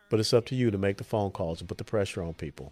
But 0.09 0.19
it's 0.19 0.33
up 0.33 0.45
to 0.47 0.55
you 0.55 0.71
to 0.71 0.77
make 0.77 0.97
the 0.97 1.03
phone 1.03 1.31
calls 1.31 1.59
and 1.59 1.67
put 1.67 1.77
the 1.77 1.83
pressure 1.83 2.23
on 2.23 2.33
people 2.33 2.71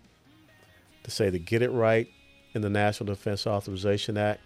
to 1.04 1.12
say 1.12 1.30
to 1.32 1.40
get 1.40 1.62
it 1.62 1.70
right 1.70 2.08
in 2.54 2.62
the 2.62 2.70
National 2.70 3.14
Defense 3.14 3.46
Authorization 3.48 4.18
Act 4.18 4.42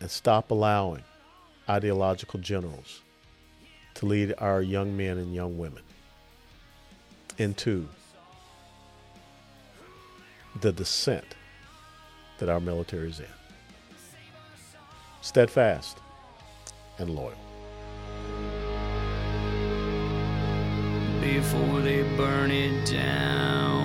and 0.00 0.10
stop 0.10 0.50
allowing 0.50 1.02
ideological 1.68 2.40
generals 2.40 3.00
to 3.94 4.06
lead 4.06 4.34
our 4.38 4.62
young 4.62 4.96
men 4.96 5.18
and 5.18 5.34
young 5.34 5.58
women 5.58 5.82
into 7.38 7.88
the 10.60 10.72
descent 10.72 11.36
that 12.38 12.48
our 12.48 12.60
military 12.60 13.08
is 13.08 13.20
in. 13.20 13.26
Steadfast 15.20 15.98
and 16.98 17.10
loyal. 17.10 17.32
Before 21.20 21.80
they 21.80 22.02
burn 22.16 22.50
it 22.50 22.86
down. 22.90 23.81